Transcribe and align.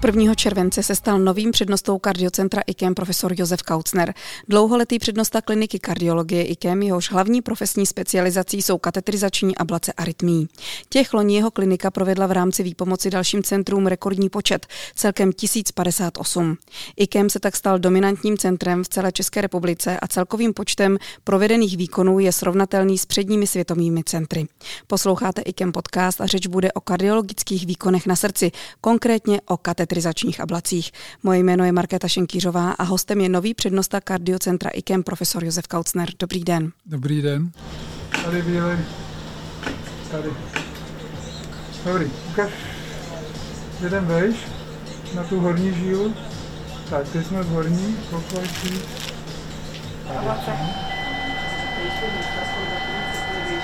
Od 0.00 0.06
1. 0.06 0.34
července 0.34 0.82
se 0.82 0.94
stal 0.94 1.18
novým 1.18 1.50
přednostou 1.50 1.98
kardiocentra 1.98 2.62
IKEM 2.66 2.94
profesor 2.94 3.32
Josef 3.36 3.62
Kaucner. 3.62 4.14
Dlouholetý 4.48 4.98
přednosta 4.98 5.40
kliniky 5.40 5.78
kardiologie 5.78 6.44
IKEM, 6.44 6.82
jehož 6.82 7.10
hlavní 7.10 7.42
profesní 7.42 7.86
specializací 7.86 8.62
jsou 8.62 8.78
katetrizační 8.78 9.56
ablace 9.56 9.92
arytmí. 9.92 10.48
Těch 10.88 11.14
loni 11.14 11.36
jeho 11.36 11.50
klinika 11.50 11.90
provedla 11.90 12.26
v 12.26 12.32
rámci 12.32 12.62
výpomoci 12.62 13.10
dalším 13.10 13.42
centrům 13.42 13.86
rekordní 13.86 14.28
počet, 14.28 14.66
celkem 14.94 15.32
1058. 15.32 16.56
IKEM 16.96 17.30
se 17.30 17.40
tak 17.40 17.56
stal 17.56 17.78
dominantním 17.78 18.38
centrem 18.38 18.84
v 18.84 18.88
celé 18.88 19.12
České 19.12 19.40
republice 19.40 20.00
a 20.00 20.08
celkovým 20.08 20.54
počtem 20.54 20.98
provedených 21.24 21.76
výkonů 21.76 22.18
je 22.18 22.32
srovnatelný 22.32 22.98
s 22.98 23.06
předními 23.06 23.46
světovými 23.46 24.04
centry. 24.04 24.46
Posloucháte 24.86 25.42
IKEM 25.42 25.72
podcast 25.72 26.20
a 26.20 26.26
řeč 26.26 26.46
bude 26.46 26.72
o 26.72 26.80
kardiologických 26.80 27.66
výkonech 27.66 28.06
na 28.06 28.16
srdci, 28.16 28.50
konkrétně 28.80 29.40
o 29.46 29.56
katetrizačních 29.90 30.40
ablacích. 30.40 30.92
Moje 31.22 31.38
jméno 31.38 31.64
je 31.64 31.72
Markéta 31.72 32.08
Šenkýřová 32.08 32.70
a 32.70 32.82
hostem 32.82 33.20
je 33.20 33.28
nový 33.28 33.54
přednosta 33.54 34.00
kardiocentra 34.00 34.70
IKEM 34.70 35.02
profesor 35.02 35.44
Josef 35.44 35.66
Kaucner. 35.66 36.08
Dobrý 36.18 36.44
den. 36.44 36.72
Dobrý 36.86 37.22
den. 37.22 37.50
Tady 38.24 38.42
bílej. 38.42 38.78
Tady. 40.10 40.30
Dobrý, 41.84 42.10
ukaž. 42.30 42.50
Jeden 43.82 44.04
vejš 44.06 44.36
na 45.14 45.24
tu 45.24 45.40
horní 45.40 45.74
žílu. 45.74 46.14
Tak, 46.90 47.08
teď 47.08 47.26
jsme 47.26 47.42
v 47.42 47.48
horní, 47.48 47.96
poklajší. 48.10 48.80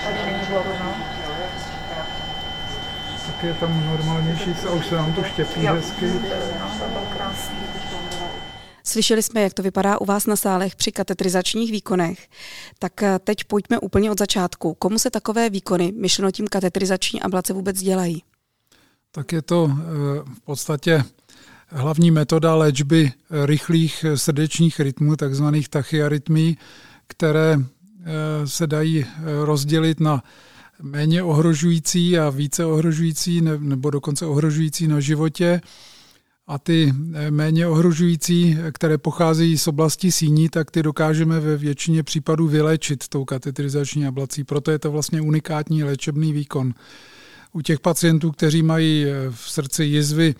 Tady 0.04 0.18
není 0.26 0.46
no. 0.80 1.15
Tak 3.26 3.44
je 3.44 3.54
tam 3.54 3.86
normálnější 3.86 4.50
a 4.50 4.70
už 4.70 4.86
se 4.86 4.94
nám 4.94 5.12
to 5.12 5.22
štěpí 5.22 5.64
Jo. 5.64 5.74
hezky. 5.74 6.12
Slyšeli 8.84 9.22
jsme, 9.22 9.42
jak 9.42 9.54
to 9.54 9.62
vypadá 9.62 9.98
u 10.00 10.04
vás 10.04 10.26
na 10.26 10.36
sálech 10.36 10.76
při 10.76 10.92
katetrizačních 10.92 11.72
výkonech. 11.72 12.28
Tak 12.78 13.02
eh, 13.02 13.18
teď 13.18 13.44
pojďme 13.44 13.78
úplně 13.78 14.10
od 14.10 14.18
začátku. 14.18 14.74
Komu 14.74 14.98
se 14.98 15.10
takové 15.10 15.50
výkony, 15.50 15.92
myšleno 15.92 16.30
tím 16.30 16.46
katetrizační 16.46 17.22
ablace, 17.22 17.52
vůbec 17.52 17.82
dělají? 17.82 18.22
Tak 19.16 19.32
je 19.32 19.42
to 19.42 19.70
eh, 19.70 19.84
v 20.34 20.40
podstatě 20.44 21.04
hlavní 21.68 22.10
metoda 22.10 22.54
léčby 22.54 23.12
eh, 23.12 23.46
rychlých 23.46 24.04
srdečních 24.14 24.80
rytmů, 24.80 25.16
takzvaných 25.16 25.68
tachyarytmí, 25.68 26.58
které 27.06 27.56
eh, 27.58 28.46
se 28.46 28.66
dají 28.66 29.06
rozdělit 29.44 30.00
na 30.00 30.22
méně 30.82 31.22
ohrožující 31.22 32.18
a 32.18 32.30
více 32.30 32.64
ohrožující, 32.64 33.40
ne- 33.40 33.58
nebo 33.58 33.90
dokonce 33.90 34.26
ohrožující 34.26 34.88
na 34.88 35.00
životě. 35.00 35.60
A 36.46 36.58
ty 36.58 36.94
eh, 37.14 37.30
méně 37.30 37.66
ohrožující, 37.66 38.58
které 38.72 38.98
pocházejí 38.98 39.58
z 39.58 39.68
oblasti 39.68 40.12
síní, 40.12 40.48
tak 40.48 40.70
ty 40.70 40.82
dokážeme 40.82 41.40
ve 41.40 41.56
většině 41.56 42.02
případů 42.02 42.48
vyléčit 42.48 43.08
tou 43.08 43.24
katetrizační 43.24 44.06
ablací. 44.06 44.44
Proto 44.44 44.70
je 44.70 44.78
to 44.78 44.92
vlastně 44.92 45.20
unikátní 45.20 45.84
léčebný 45.84 46.32
výkon. 46.32 46.74
U 47.52 47.60
těch 47.60 47.80
pacientů, 47.80 48.30
kteří 48.30 48.62
mají 48.62 49.04
eh, 49.06 49.30
v 49.30 49.50
srdci 49.50 49.84
jizvy, 49.84 50.34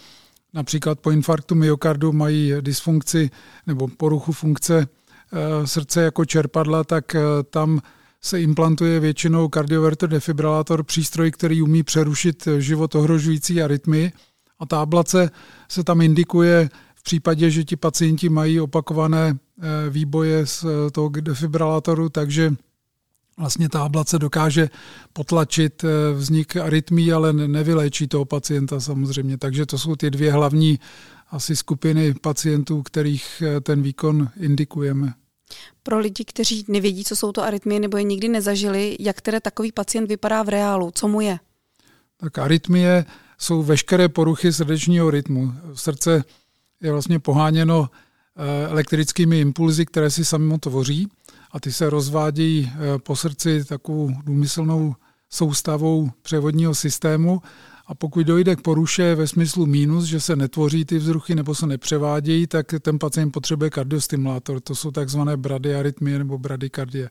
například 0.55 1.01
po 1.01 1.11
infarktu 1.11 1.55
myokardu 1.55 2.13
mají 2.13 2.53
dysfunkci 2.61 3.31
nebo 3.67 3.89
poruchu 3.89 4.33
funkce 4.33 4.87
eh, 5.33 5.67
srdce 5.67 6.03
jako 6.03 6.25
čerpadla, 6.25 6.85
tak 6.85 7.17
tam 7.51 7.81
se 8.27 8.43
implantuje 8.43 9.01
většinou 9.01 9.49
kardioverter 9.49 10.09
defibrilátor, 10.09 10.83
přístroj, 10.85 11.31
který 11.31 11.63
umí 11.63 11.83
přerušit 11.83 12.49
život 12.59 12.95
ohrožující 12.95 13.63
arytmy. 13.63 14.13
A 14.59 14.67
ta 14.67 14.81
ablace 14.81 15.31
se 15.69 15.85
tam 15.85 16.01
indikuje 16.01 16.71
v 16.95 17.03
případě, 17.03 17.51
že 17.51 17.65
ti 17.65 17.77
pacienti 17.77 18.29
mají 18.29 18.61
opakované 18.61 19.37
eh, 19.37 19.91
výboje 19.91 20.47
z 20.47 20.65
eh, 20.65 20.91
toho 20.91 21.09
defibrilátoru, 21.09 22.09
takže 22.09 22.55
vlastně 23.39 23.69
ta 23.69 23.83
ablace 23.83 24.19
dokáže 24.19 24.71
potlačit 25.13 25.85
eh, 25.85 26.13
vznik 26.15 26.57
arytmí, 26.57 27.13
ale 27.13 27.33
ne- 27.33 27.49
nevyléčí 27.49 28.09
toho 28.09 28.25
pacienta 28.25 28.81
samozřejmě. 28.81 29.39
Takže 29.39 29.67
to 29.67 29.79
jsou 29.79 29.97
ty 29.97 30.11
dvě 30.11 30.33
hlavní 30.33 30.79
asi 31.31 31.57
skupiny 31.57 32.15
pacientů, 32.15 32.83
kterých 32.83 33.43
ten 33.63 33.83
výkon 33.83 34.29
indikujeme. 34.41 35.15
Pro 35.83 35.99
lidi, 35.99 36.25
kteří 36.25 36.65
nevědí, 36.69 37.05
co 37.05 37.17
jsou 37.17 37.33
to 37.33 37.43
arytmie 37.43 37.81
nebo 37.81 37.97
je 37.97 38.03
nikdy 38.03 38.29
nezažili, 38.29 38.97
jak 39.01 39.21
tedy 39.21 39.41
takový 39.41 39.73
pacient 39.73 40.07
vypadá 40.07 40.43
v 40.43 40.49
reálu, 40.49 40.91
co 40.95 41.09
mu 41.09 41.21
je? 41.21 41.39
Tak 42.17 42.39
arytmie 42.39 43.05
jsou 43.39 43.63
veškeré 43.63 44.09
poruchy 44.09 44.53
srdečního 44.53 45.11
rytmu. 45.11 45.53
Srdce 45.75 46.25
je 46.81 46.93
vlastně 46.93 47.19
poháněno 47.19 47.91
eh, 48.37 48.69
elektrickými 48.69 49.41
impulzy, 49.41 49.87
které 49.87 50.11
si 50.11 50.25
samo 50.25 50.59
tvoří 50.59 51.09
a 51.53 51.61
ty 51.61 51.73
se 51.73 51.91
rozvádějí 51.91 52.73
eh, 52.73 52.99
po 52.99 53.17
srdci 53.17 53.65
takovou 53.65 54.11
důmyslnou 54.25 54.95
soustavou 55.31 56.11
převodního 56.23 56.75
systému 56.75 57.43
a 57.87 57.95
pokud 57.95 58.27
dojde 58.27 58.57
k 58.57 58.61
poruše 58.61 59.15
ve 59.15 59.27
smyslu 59.27 59.67
mínus, 59.67 60.05
že 60.05 60.21
se 60.21 60.37
netvoří 60.37 60.85
ty 60.85 60.99
vzruchy 60.99 61.35
nebo 61.35 61.55
se 61.55 61.67
nepřevádějí, 61.67 62.47
tak 62.47 62.67
ten 62.81 62.99
pacient 62.99 63.31
potřebuje 63.31 63.71
kardiostimulátor. 63.71 64.61
To 64.61 64.75
jsou 64.75 64.91
takzvané 64.91 65.37
bradyarytmie 65.37 66.19
nebo 66.19 66.39
bradykardie. 66.39 67.11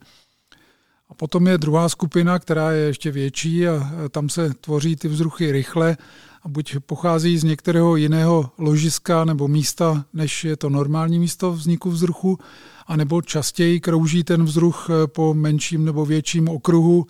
A 1.09 1.13
potom 1.13 1.47
je 1.47 1.57
druhá 1.57 1.89
skupina, 1.89 2.39
která 2.39 2.71
je 2.71 2.85
ještě 2.85 3.11
větší 3.11 3.67
a 3.67 3.91
tam 4.11 4.29
se 4.29 4.53
tvoří 4.61 4.95
ty 4.95 5.07
vzruchy 5.07 5.51
rychle 5.51 5.97
a 6.43 6.47
buď 6.47 6.75
pochází 6.85 7.37
z 7.37 7.43
některého 7.43 7.95
jiného 7.95 8.51
ložiska 8.57 9.25
nebo 9.25 9.47
místa, 9.47 10.05
než 10.13 10.43
je 10.43 10.57
to 10.57 10.69
normální 10.69 11.19
místo 11.19 11.51
vzniku 11.51 11.91
vzruchu, 11.91 12.39
anebo 12.87 13.21
častěji 13.21 13.79
krouží 13.79 14.23
ten 14.23 14.43
vzruch 14.43 14.87
eh, 14.89 15.07
po 15.07 15.33
menším 15.33 15.85
nebo 15.85 16.05
větším 16.05 16.49
okruhu, 16.49 17.05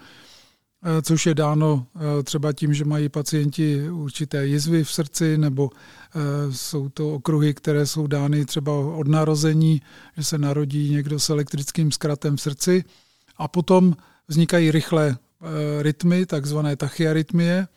což 1.02 1.26
je 1.26 1.36
dáno 1.36 1.88
eh, 1.96 2.24
třeba 2.24 2.54
tím, 2.54 2.74
že 2.74 2.86
mají 2.86 3.10
pacienti 3.10 3.90
určité 3.90 4.48
jizvy 4.48 4.84
v 4.84 4.92
srdci, 4.92 5.38
nebo 5.38 5.70
jsou 6.52 6.90
to 6.90 7.14
okruhy, 7.14 7.54
které 7.54 7.86
jsou 7.86 8.08
dány 8.08 8.46
třeba 8.46 8.72
od 8.72 9.08
narození, 9.08 9.82
že 10.18 10.24
se 10.24 10.38
narodí 10.38 10.90
někdo 10.90 11.20
s 11.20 11.30
elektrickým 11.30 11.92
zkratem 11.92 12.38
v 12.38 12.42
srdci. 12.42 12.84
A 13.38 13.48
potom 13.48 13.96
vznikají 14.28 14.72
rychlé 14.72 15.18
rytmy, 15.82 16.26
takzvané 16.26 16.76
tachyarytmie, 16.76 17.68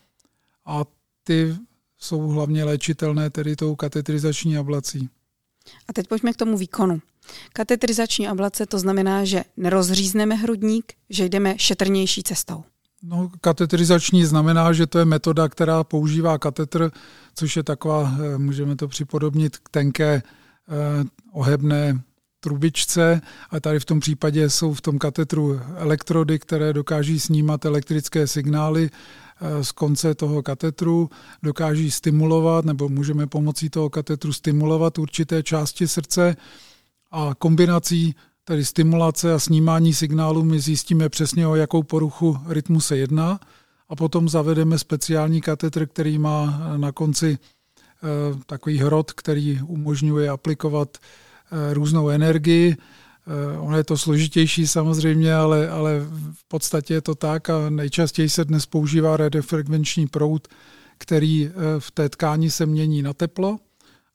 a 0.65 0.85
ty 1.23 1.55
jsou 1.97 2.27
hlavně 2.27 2.63
léčitelné 2.63 3.29
tedy 3.29 3.55
tou 3.55 3.75
katetrizační 3.75 4.57
ablací. 4.57 5.09
A 5.87 5.93
teď 5.93 6.07
pojďme 6.07 6.33
k 6.33 6.37
tomu 6.37 6.57
výkonu. 6.57 7.01
Katetrizační 7.53 8.27
ablace 8.27 8.65
to 8.65 8.79
znamená, 8.79 9.25
že 9.25 9.43
nerozřízneme 9.57 10.35
hrudník, 10.35 10.93
že 11.09 11.25
jdeme 11.25 11.55
šetrnější 11.57 12.23
cestou. 12.23 12.63
No, 13.03 13.31
katetrizační 13.41 14.25
znamená, 14.25 14.73
že 14.73 14.87
to 14.87 14.99
je 14.99 15.05
metoda, 15.05 15.49
která 15.49 15.83
používá 15.83 16.37
katetr, 16.37 16.91
což 17.35 17.55
je 17.55 17.63
taková, 17.63 18.17
můžeme 18.37 18.75
to 18.75 18.87
připodobnit 18.87 19.57
k 19.57 19.69
tenké 19.69 20.13
eh, 20.13 20.23
ohebné 21.31 22.01
trubičce 22.39 23.21
a 23.49 23.59
tady 23.59 23.79
v 23.79 23.85
tom 23.85 23.99
případě 23.99 24.49
jsou 24.49 24.73
v 24.73 24.81
tom 24.81 24.99
katetru 24.99 25.59
elektrody, 25.75 26.39
které 26.39 26.73
dokáží 26.73 27.19
snímat 27.19 27.65
elektrické 27.65 28.27
signály 28.27 28.89
z 29.61 29.71
konce 29.71 30.15
toho 30.15 30.43
katetru, 30.43 31.09
dokáží 31.43 31.91
stimulovat 31.91 32.65
nebo 32.65 32.89
můžeme 32.89 33.27
pomocí 33.27 33.69
toho 33.69 33.89
katetru 33.89 34.33
stimulovat 34.33 34.97
určité 34.97 35.43
části 35.43 35.87
srdce 35.87 36.35
a 37.11 37.31
kombinací 37.37 38.15
tedy 38.49 38.65
stimulace 38.65 39.33
a 39.33 39.39
snímání 39.39 39.93
signálu 39.93 40.43
my 40.43 40.59
zjistíme 40.59 41.09
přesně 41.09 41.47
o 41.47 41.55
jakou 41.55 41.83
poruchu 41.83 42.37
rytmu 42.47 42.81
se 42.81 42.97
jedná 42.97 43.39
a 43.89 43.95
potom 43.95 44.29
zavedeme 44.29 44.77
speciální 44.79 45.41
katetr, 45.41 45.85
který 45.85 46.17
má 46.17 46.61
na 46.77 46.91
konci 46.91 47.37
takový 48.45 48.77
hrot, 48.77 49.11
který 49.11 49.59
umožňuje 49.61 50.29
aplikovat 50.29 50.97
různou 51.73 52.09
energii. 52.09 52.77
Ono 53.59 53.77
je 53.77 53.83
to 53.83 53.97
složitější 53.97 54.67
samozřejmě, 54.67 55.35
ale, 55.35 55.69
ale 55.69 55.99
v 56.33 56.47
podstatě 56.47 56.93
je 56.93 57.01
to 57.01 57.15
tak 57.15 57.49
a 57.49 57.69
nejčastěji 57.69 58.29
se 58.29 58.45
dnes 58.45 58.65
používá 58.65 59.17
radiofrekvenční 59.17 60.07
proud, 60.07 60.47
který 60.97 61.51
v 61.79 61.91
té 61.91 62.09
tkáni 62.09 62.51
se 62.51 62.65
mění 62.65 63.01
na 63.01 63.13
teplo 63.13 63.59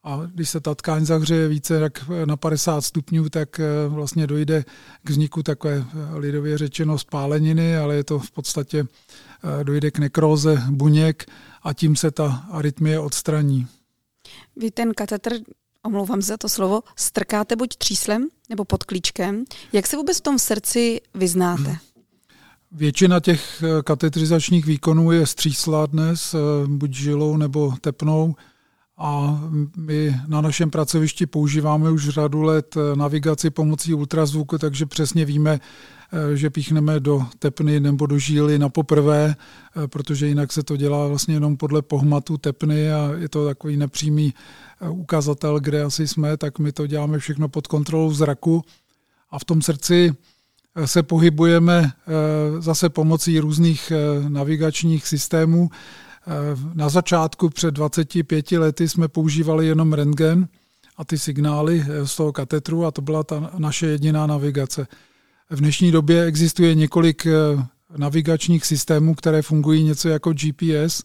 a 0.04 0.20
když 0.34 0.50
se 0.50 0.60
ta 0.60 0.74
tkáň 0.74 1.04
zahřeje 1.04 1.48
více 1.48 1.74
jak 1.74 2.08
na 2.24 2.36
50 2.36 2.80
stupňů, 2.80 3.28
tak 3.28 3.60
vlastně 3.88 4.26
dojde 4.26 4.64
k 5.04 5.10
vzniku 5.10 5.42
takové 5.42 5.84
lidově 6.14 6.58
řečeno 6.58 6.98
spáleniny, 6.98 7.76
ale 7.76 7.94
je 7.94 8.04
to 8.04 8.18
v 8.18 8.30
podstatě 8.30 8.86
dojde 9.62 9.90
k 9.90 9.98
nekróze 9.98 10.62
buněk 10.70 11.26
a 11.62 11.72
tím 11.72 11.96
se 11.96 12.10
ta 12.10 12.46
arytmie 12.50 13.00
odstraní. 13.00 13.66
Vy 14.56 14.70
ten 14.70 14.94
katetr 14.94 15.32
omlouvám 15.82 16.22
se 16.22 16.28
za 16.28 16.36
to 16.36 16.48
slovo, 16.48 16.82
strkáte 16.96 17.56
buď 17.56 17.76
tříslem 17.76 18.28
nebo 18.48 18.64
pod 18.64 18.84
klíčkem. 18.84 19.44
Jak 19.72 19.86
se 19.86 19.96
vůbec 19.96 20.18
v 20.18 20.20
tom 20.22 20.38
srdci 20.38 21.00
vyznáte? 21.14 21.76
Většina 22.72 23.20
těch 23.20 23.62
katetrizačních 23.84 24.66
výkonů 24.66 25.12
je 25.12 25.26
stříslá 25.26 25.86
dnes, 25.86 26.34
buď 26.66 26.92
žilou 26.94 27.36
nebo 27.36 27.74
tepnou. 27.80 28.34
A 28.98 29.40
my 29.76 30.16
na 30.26 30.40
našem 30.40 30.70
pracovišti 30.70 31.26
používáme 31.26 31.90
už 31.90 32.08
řadu 32.08 32.42
let 32.42 32.76
navigaci 32.94 33.50
pomocí 33.50 33.94
ultrazvuku, 33.94 34.58
takže 34.58 34.86
přesně 34.86 35.24
víme, 35.24 35.60
že 36.34 36.50
píchneme 36.50 37.00
do 37.00 37.26
tepny 37.38 37.80
nebo 37.80 38.06
do 38.06 38.18
žíly 38.18 38.58
na 38.58 38.68
poprvé, 38.68 39.36
protože 39.86 40.26
jinak 40.26 40.52
se 40.52 40.62
to 40.62 40.76
dělá 40.76 41.06
vlastně 41.06 41.34
jenom 41.34 41.56
podle 41.56 41.82
pohmatu 41.82 42.38
tepny 42.38 42.92
a 42.92 43.10
je 43.18 43.28
to 43.28 43.46
takový 43.46 43.76
nepřímý 43.76 44.34
ukazatel, 44.90 45.60
kde 45.60 45.82
asi 45.82 46.08
jsme, 46.08 46.36
tak 46.36 46.58
my 46.58 46.72
to 46.72 46.86
děláme 46.86 47.18
všechno 47.18 47.48
pod 47.48 47.66
kontrolou 47.66 48.12
zraku. 48.12 48.62
A 49.30 49.38
v 49.38 49.44
tom 49.44 49.62
srdci 49.62 50.14
se 50.84 51.02
pohybujeme 51.02 51.92
zase 52.58 52.88
pomocí 52.88 53.38
různých 53.38 53.92
navigačních 54.28 55.06
systémů, 55.06 55.70
Eh, 55.70 56.13
na 56.74 56.88
začátku 56.88 57.48
před 57.48 57.74
25 57.74 58.52
lety 58.52 58.88
jsme 58.88 59.08
používali 59.08 59.66
jenom 59.66 59.92
rentgen 59.92 60.48
a 60.96 61.04
ty 61.04 61.18
signály 61.18 61.84
eh, 61.88 62.06
z 62.06 62.16
toho 62.16 62.32
katetru 62.32 62.86
a 62.86 62.90
to 62.90 63.02
byla 63.02 63.22
ta 63.22 63.50
naše 63.58 63.86
jediná 63.86 64.26
navigace. 64.26 64.86
V 65.50 65.58
dnešní 65.58 65.92
době 65.92 66.24
existuje 66.24 66.74
několik 66.74 67.26
eh, 67.26 67.32
navigačních 67.96 68.66
systémů, 68.66 69.14
které 69.14 69.42
fungují 69.42 69.82
něco 69.82 70.08
jako 70.08 70.32
GPS, 70.32 71.02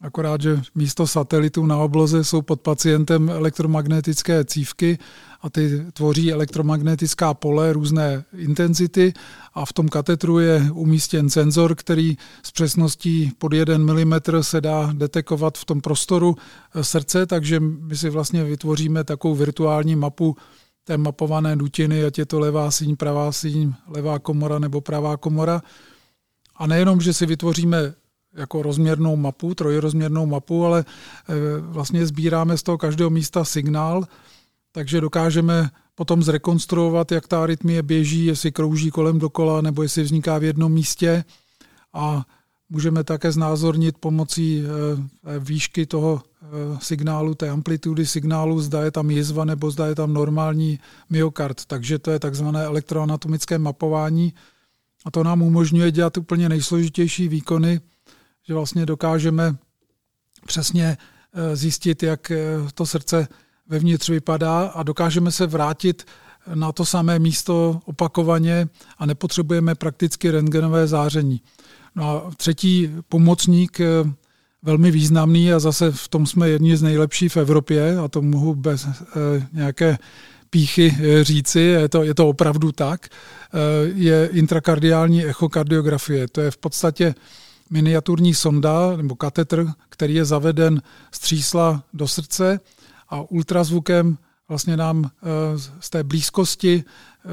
Akorát, 0.00 0.40
že 0.40 0.60
místo 0.74 1.06
satelitu 1.06 1.66
na 1.66 1.78
obloze 1.78 2.24
jsou 2.24 2.42
pod 2.42 2.60
pacientem 2.60 3.30
elektromagnetické 3.30 4.44
cívky 4.44 4.98
a 5.40 5.50
ty 5.50 5.86
tvoří 5.92 6.32
elektromagnetická 6.32 7.34
pole 7.34 7.72
různé 7.72 8.24
intenzity 8.36 9.12
a 9.54 9.64
v 9.64 9.72
tom 9.72 9.88
katetru 9.88 10.38
je 10.38 10.70
umístěn 10.72 11.30
senzor, 11.30 11.74
který 11.74 12.16
s 12.42 12.50
přesností 12.50 13.32
pod 13.38 13.52
1 13.52 13.78
mm 13.78 14.14
se 14.40 14.60
dá 14.60 14.90
detekovat 14.92 15.58
v 15.58 15.64
tom 15.64 15.80
prostoru 15.80 16.36
eh, 16.74 16.84
srdce, 16.84 17.26
takže 17.26 17.60
my 17.60 17.96
si 17.96 18.10
vlastně 18.10 18.44
vytvoříme 18.44 19.04
takovou 19.04 19.34
virtuální 19.34 19.96
mapu 19.96 20.36
té 20.84 20.98
mapované 20.98 21.56
dutiny, 21.56 22.04
ať 22.04 22.18
je 22.18 22.26
to 22.26 22.38
levá 22.38 22.70
síň, 22.70 22.96
pravá 22.96 23.32
síň, 23.32 23.72
levá 23.88 24.18
komora 24.18 24.58
nebo 24.58 24.80
pravá 24.80 25.16
komora. 25.16 25.62
A 26.56 26.66
nejenom, 26.66 27.00
že 27.00 27.12
si 27.12 27.26
vytvoříme 27.26 27.94
jako 28.34 28.62
rozměrnou 28.62 29.16
mapu, 29.16 29.54
trojrozměrnou 29.54 30.26
mapu, 30.26 30.66
ale 30.66 30.84
eh, 30.84 31.34
vlastně 31.60 32.06
sbíráme 32.06 32.58
z 32.58 32.62
toho 32.62 32.78
každého 32.78 33.10
místa 33.10 33.44
signál, 33.44 34.04
takže 34.72 35.00
dokážeme 35.00 35.70
potom 35.94 36.22
zrekonstruovat, 36.22 37.12
jak 37.12 37.28
ta 37.28 37.42
arytmie 37.42 37.82
běží, 37.82 38.26
jestli 38.26 38.52
krouží 38.52 38.90
kolem 38.90 39.18
dokola, 39.18 39.60
nebo 39.60 39.82
jestli 39.82 40.02
vzniká 40.02 40.38
v 40.38 40.44
jednom 40.44 40.72
místě. 40.72 41.24
A 41.92 42.24
můžeme 42.68 43.04
také 43.04 43.32
znázornit 43.32 43.98
pomocí 43.98 44.62
eh, 44.62 45.38
výšky 45.38 45.86
toho 45.86 46.22
eh, 46.42 46.46
signálu, 46.82 47.34
té 47.34 47.50
amplitudy 47.50 48.06
signálu, 48.06 48.60
zda 48.60 48.84
je 48.84 48.90
tam 48.90 49.10
jizva 49.10 49.44
nebo 49.44 49.70
zda 49.70 49.86
je 49.86 49.94
tam 49.94 50.14
normální 50.14 50.78
myokard. 51.10 51.64
Takže 51.64 51.98
to 51.98 52.10
je 52.10 52.18
takzvané 52.18 52.64
elektroanatomické 52.64 53.58
mapování 53.58 54.34
a 55.04 55.10
to 55.10 55.24
nám 55.24 55.42
umožňuje 55.42 55.90
dělat 55.90 56.16
úplně 56.16 56.48
nejsložitější 56.48 57.28
výkony, 57.28 57.80
že 58.48 58.54
vlastně 58.54 58.86
dokážeme 58.86 59.56
přesně 60.46 60.96
eh, 61.32 61.56
zjistit, 61.56 62.02
jak 62.02 62.30
eh, 62.30 62.38
to 62.74 62.86
srdce 62.86 63.28
vevnitř 63.68 64.08
vypadá 64.08 64.66
a 64.66 64.82
dokážeme 64.82 65.32
se 65.32 65.46
vrátit 65.46 66.04
na 66.54 66.72
to 66.72 66.84
samé 66.84 67.18
místo 67.18 67.80
opakovaně 67.84 68.68
a 68.98 69.06
nepotřebujeme 69.06 69.74
prakticky 69.74 70.30
rentgenové 70.30 70.86
záření. 70.86 71.40
No 71.94 72.08
a 72.08 72.30
třetí 72.36 72.90
pomocník, 73.08 73.80
eh, 73.80 73.86
velmi 74.62 74.90
významný 74.90 75.52
a 75.52 75.58
zase 75.58 75.90
v 75.90 76.08
tom 76.08 76.26
jsme 76.26 76.48
jedni 76.48 76.76
z 76.76 76.82
nejlepší 76.82 77.28
v 77.28 77.36
Evropě 77.36 77.98
a 77.98 78.08
to 78.08 78.22
mohu 78.22 78.54
bez 78.54 78.88
nějaké 79.52 79.98
píchy 80.50 80.96
říci, 81.22 81.60
je 81.60 81.88
to, 81.88 82.02
je 82.02 82.14
to 82.14 82.28
opravdu 82.28 82.72
tak, 82.72 83.08
je 83.94 84.28
intrakardiální 84.32 85.24
echokardiografie. 85.24 86.28
To 86.28 86.40
je 86.40 86.50
v 86.50 86.56
podstatě 86.56 87.14
miniaturní 87.74 88.34
sonda 88.34 88.96
nebo 88.96 89.14
katetr, 89.16 89.66
který 89.88 90.14
je 90.14 90.24
zaveden 90.24 90.82
z 91.10 91.18
třísla 91.18 91.82
do 91.92 92.08
srdce 92.08 92.60
a 93.08 93.30
ultrazvukem 93.30 94.18
vlastně 94.48 94.76
nám 94.76 95.04
eh, 95.04 95.58
z 95.80 95.90
té 95.90 96.04
blízkosti, 96.04 96.84
eh, 96.84 97.28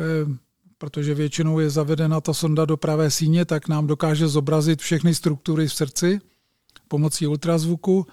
protože 0.77 1.13
většinou 1.13 1.59
je 1.59 1.69
zavedena 1.69 2.21
ta 2.21 2.33
sonda 2.33 2.65
do 2.65 2.77
pravé 2.77 3.11
síně, 3.11 3.45
tak 3.45 3.67
nám 3.67 3.87
dokáže 3.87 4.27
zobrazit 4.27 4.81
všechny 4.81 5.15
struktury 5.15 5.67
v 5.67 5.73
srdci 5.73 6.21
pomocí 6.87 7.27
ultrazvuku 7.27 8.05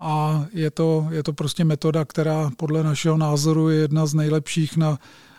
a 0.00 0.46
je 0.52 0.70
to, 0.70 1.06
je 1.10 1.22
to 1.22 1.32
prostě 1.32 1.64
metoda, 1.64 2.04
která 2.04 2.50
podle 2.56 2.82
našeho 2.82 3.16
názoru 3.16 3.68
je 3.68 3.78
jedna 3.78 4.06
z 4.06 4.14
nejlepších 4.14 4.76
na, 4.76 4.98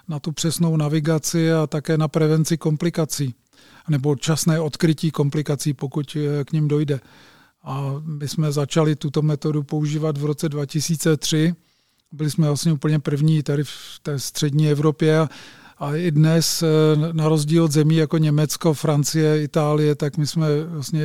na 0.10 0.20
tu 0.20 0.32
přesnou 0.32 0.78
navigaci 0.78 1.54
a 1.54 1.68
také 1.68 1.98
na 1.98 2.08
prevenci 2.08 2.58
komplikací 2.58 3.36
nebo 3.90 4.16
časné 4.16 4.60
odkrytí 4.60 5.12
komplikací, 5.12 5.74
pokud 5.74 6.18
eh, 6.20 6.44
k 6.44 6.52
ním 6.52 6.68
dojde. 6.68 7.00
A 7.64 7.96
my 8.06 8.28
jsme 8.28 8.52
začali 8.52 8.96
tuto 8.96 9.22
metodu 9.22 9.64
používat 9.64 10.18
v 10.18 10.26
roce 10.26 10.50
2003. 10.50 11.56
Byli 12.12 12.32
jsme 12.32 12.48
vlastně 12.48 12.74
úplně 12.74 13.00
první 13.00 13.44
tady 13.44 13.64
v 13.64 14.00
té 14.02 14.20
střední 14.20 14.70
Evropě 14.70 15.28
a 15.78 15.96
i 15.96 16.12
dnes, 16.12 16.64
eh, 16.64 16.68
na 17.14 17.30
rozdíl 17.30 17.64
od 17.64 17.72
zemí 17.72 17.96
jako 17.96 18.18
Německo, 18.18 18.74
Francie, 18.74 19.44
Itálie, 19.44 19.96
tak 19.96 20.18
my 20.18 20.28
jsme 20.28 20.48
vlastně 20.64 21.04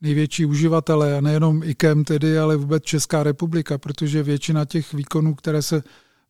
největší 0.00 0.46
uživatelé 0.46 1.18
a 1.18 1.20
nejenom 1.20 1.62
IKEM 1.62 2.04
tedy, 2.04 2.38
ale 2.38 2.56
vůbec 2.56 2.84
Česká 2.84 3.22
republika, 3.22 3.78
protože 3.78 4.22
většina 4.22 4.64
těch 4.64 4.94
výkonů, 4.94 5.34
které 5.34 5.62
se 5.62 5.82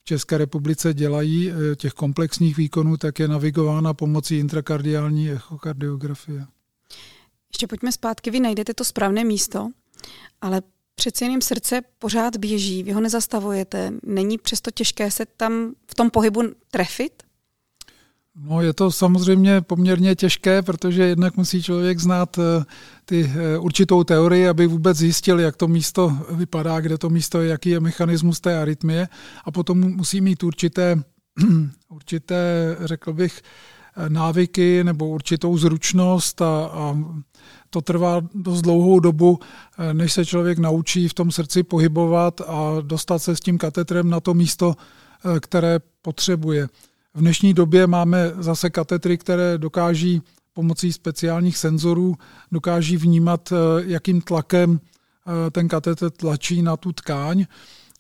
České 0.09 0.39
republice 0.39 0.95
dělají, 0.95 1.51
eh, 1.51 1.77
těch 1.77 1.93
komplexních 1.93 2.57
výkonů, 2.57 2.97
tak 2.97 3.19
je 3.19 3.29
navigována 3.29 3.95
pomocí 3.95 4.39
intrakardiální 4.39 5.31
echokardiografie. 5.31 6.47
Ještě 7.53 7.67
pojďme 7.67 7.93
zpátky, 7.93 8.31
vy 8.31 8.41
najdete 8.41 8.75
to 8.75 8.85
správné 8.85 9.25
místo, 9.25 9.69
ale 10.41 10.63
přece 10.95 11.25
jen 11.25 11.41
srdce 11.41 11.81
pořád 11.99 12.37
běží, 12.37 12.83
vy 12.83 12.93
ho 12.93 13.01
nezastavujete. 13.01 13.93
Není 14.03 14.39
přesto 14.39 14.71
těžké 14.71 15.11
se 15.11 15.27
tam 15.27 15.75
v 15.91 15.95
tom 15.95 16.11
pohybu 16.11 16.43
trefit? 16.71 17.23
No 18.41 18.63
je 18.63 18.73
to 18.73 18.91
samozřejmě 18.91 19.61
poměrně 19.61 20.15
těžké, 20.15 20.63
protože 20.63 21.03
jednak 21.03 21.37
musí 21.37 21.63
člověk 21.63 21.99
znát 21.99 22.39
eh, 22.39 22.65
ty 23.05 23.33
eh, 23.35 23.59
určitou 23.59 24.05
teorii, 24.05 24.49
aby 24.49 24.67
vůbec 24.67 24.97
zjistil, 24.97 25.41
jak 25.41 25.57
to 25.57 25.69
místo 25.69 26.19
vypadá, 26.31 26.81
kde 26.81 26.99
to 26.99 27.11
místo 27.11 27.41
je, 27.41 27.49
jaký 27.49 27.71
je 27.71 27.81
mechanismus 27.81 28.41
té 28.41 28.59
arytmie 28.59 29.09
a 29.45 29.51
potom 29.51 29.79
musí 29.97 30.21
mít 30.21 30.43
určité, 30.43 31.03
určité 31.89 32.37
řekl 32.81 33.13
bych, 33.13 33.43
eh, 33.97 34.11
návyky 34.11 34.85
nebo 34.85 35.09
určitou 35.09 35.59
zručnost 35.59 36.43
a, 36.43 36.71
a 36.73 36.99
to 37.71 37.81
trvá 37.81 38.21
dost 38.35 38.63
dlouhou 38.63 39.01
dobu, 39.01 39.39
než 39.93 40.13
se 40.13 40.27
člověk 40.27 40.59
naučí 40.59 41.09
v 41.09 41.15
tom 41.15 41.31
srdci 41.31 41.63
pohybovat 41.63 42.41
a 42.41 42.77
dostat 42.81 43.19
se 43.19 43.37
s 43.37 43.41
tím 43.41 43.59
katetrem 43.59 44.11
na 44.11 44.21
to 44.21 44.35
místo, 44.35 44.75
které 45.41 45.81
potřebuje. 46.03 46.69
V 47.15 47.21
dnešní 47.21 47.55
době 47.55 47.87
máme 47.87 48.33
zase 48.39 48.71
katetry, 48.71 49.19
které 49.19 49.59
dokáží 49.59 50.23
pomocí 50.55 50.93
speciálních 50.93 51.59
senzorů 51.59 52.15
dokáží 52.53 52.97
vnímat, 52.97 53.53
eh, 53.53 53.57
jakým 53.87 54.21
tlakem 54.21 54.81
eh, 54.81 55.51
ten 55.51 55.69
katetr 55.69 56.11
tlačí 56.11 56.63
na 56.63 56.77
tu 56.77 56.93
tkáň. 56.93 57.47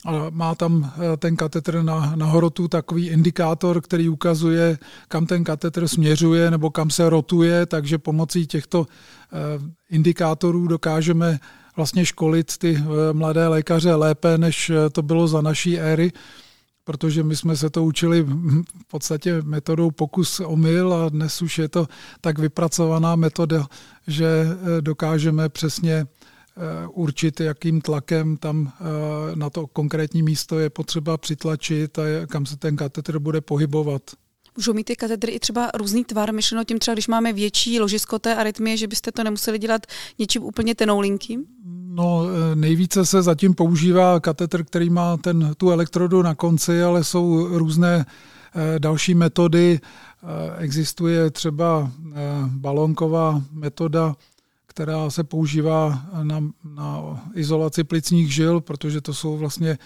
A 0.07 0.27
má 0.31 0.55
tam 0.55 0.93
eh, 0.95 1.17
ten 1.17 1.37
katetr 1.37 1.83
na, 1.83 2.17
na 2.17 2.27
horotu 2.27 2.69
takový 2.69 3.09
indikátor, 3.09 3.81
který 3.81 4.09
ukazuje, 4.09 4.79
kam 5.09 5.27
ten 5.27 5.45
katetr 5.45 5.89
směřuje 5.89 6.51
nebo 6.51 6.71
kam 6.71 6.91
se 6.91 7.11
rotuje, 7.11 7.67
takže 7.67 7.99
pomocí 7.99 8.47
těchto 8.47 8.87
indikátorů 9.91 10.67
dokážeme 10.67 11.39
vlastně 11.77 12.07
školit 12.07 12.59
ty 12.59 12.83
mladé 13.13 13.49
lékaře 13.49 13.95
lépe, 13.95 14.39
než 14.39 14.73
to 14.93 15.03
bylo 15.03 15.29
za 15.29 15.41
naší 15.41 15.79
éry 15.79 16.13
protože 16.89 17.23
my 17.23 17.37
jsme 17.37 17.57
se 17.57 17.71
to 17.71 17.85
učili 17.85 18.23
v 18.23 18.65
podstatě 18.91 19.43
metodou 19.43 19.91
pokus 19.91 20.41
omyl 20.41 20.95
a 20.95 21.09
dnes 21.09 21.43
už 21.43 21.59
je 21.59 21.69
to 21.69 21.87
tak 22.21 22.39
vypracovaná 22.39 23.17
metoda, 23.17 23.67
že 24.07 24.27
eh, 24.27 24.81
dokážeme 24.81 25.49
přesně 25.49 25.95
eh, 25.95 26.07
určit, 26.89 27.41
jakým 27.41 27.81
tlakem 27.81 28.37
tam 28.37 28.73
eh, 28.73 29.37
na 29.37 29.51
to 29.51 29.67
konkrétní 29.67 30.23
místo 30.23 30.59
je 30.59 30.71
potřeba 30.71 31.17
přitlačit 31.17 31.99
a 31.99 32.03
kam 32.27 32.47
se 32.47 32.57
ten 32.57 32.77
katetr 32.77 33.19
bude 33.19 33.41
pohybovat. 33.41 34.03
Můžou 34.59 34.73
mít 34.73 34.85
ty 34.85 34.97
katedry 34.97 35.33
i 35.33 35.41
třeba 35.41 35.71
různý 35.75 36.05
tvar, 36.05 36.35
myšleno 36.35 36.65
tím 36.65 36.79
třeba, 36.79 36.95
když 36.95 37.09
máme 37.09 37.33
větší 37.33 37.81
ložisko 37.81 38.19
té 38.19 38.35
arytmie, 38.35 38.77
že 38.77 38.87
byste 38.87 39.13
to 39.13 39.25
nemuseli 39.25 39.59
dělat 39.59 39.87
něčím 40.19 40.43
úplně 40.43 40.75
tenoulinkým? 40.75 41.45
No, 41.89 42.23
e, 42.53 42.57
nejvíce 42.57 43.07
se 43.07 43.23
zatím 43.23 43.55
používá 43.55 44.21
katetr, 44.21 44.65
který 44.65 44.91
má 44.91 45.17
ten, 45.17 45.55
tu 45.57 45.71
elektrodu 45.71 46.23
na 46.23 46.35
konci, 46.35 46.83
ale 46.83 47.05
jsou 47.05 47.49
různé 47.59 48.07
e, 48.75 48.79
další 48.79 49.15
metody. 49.15 49.81
E, 49.81 50.59
existuje 50.59 51.31
třeba 51.31 51.93
balonková 52.47 53.43
metoda, 53.53 54.17
která 54.67 55.11
se 55.11 55.25
používá 55.25 56.03
na, 56.23 56.41
na 56.65 57.21
izolaci 57.35 57.85
plicních 57.85 58.35
žil, 58.35 58.61
protože 58.61 59.01
to 59.01 59.15
jsou 59.15 59.37
vlastně 59.37 59.79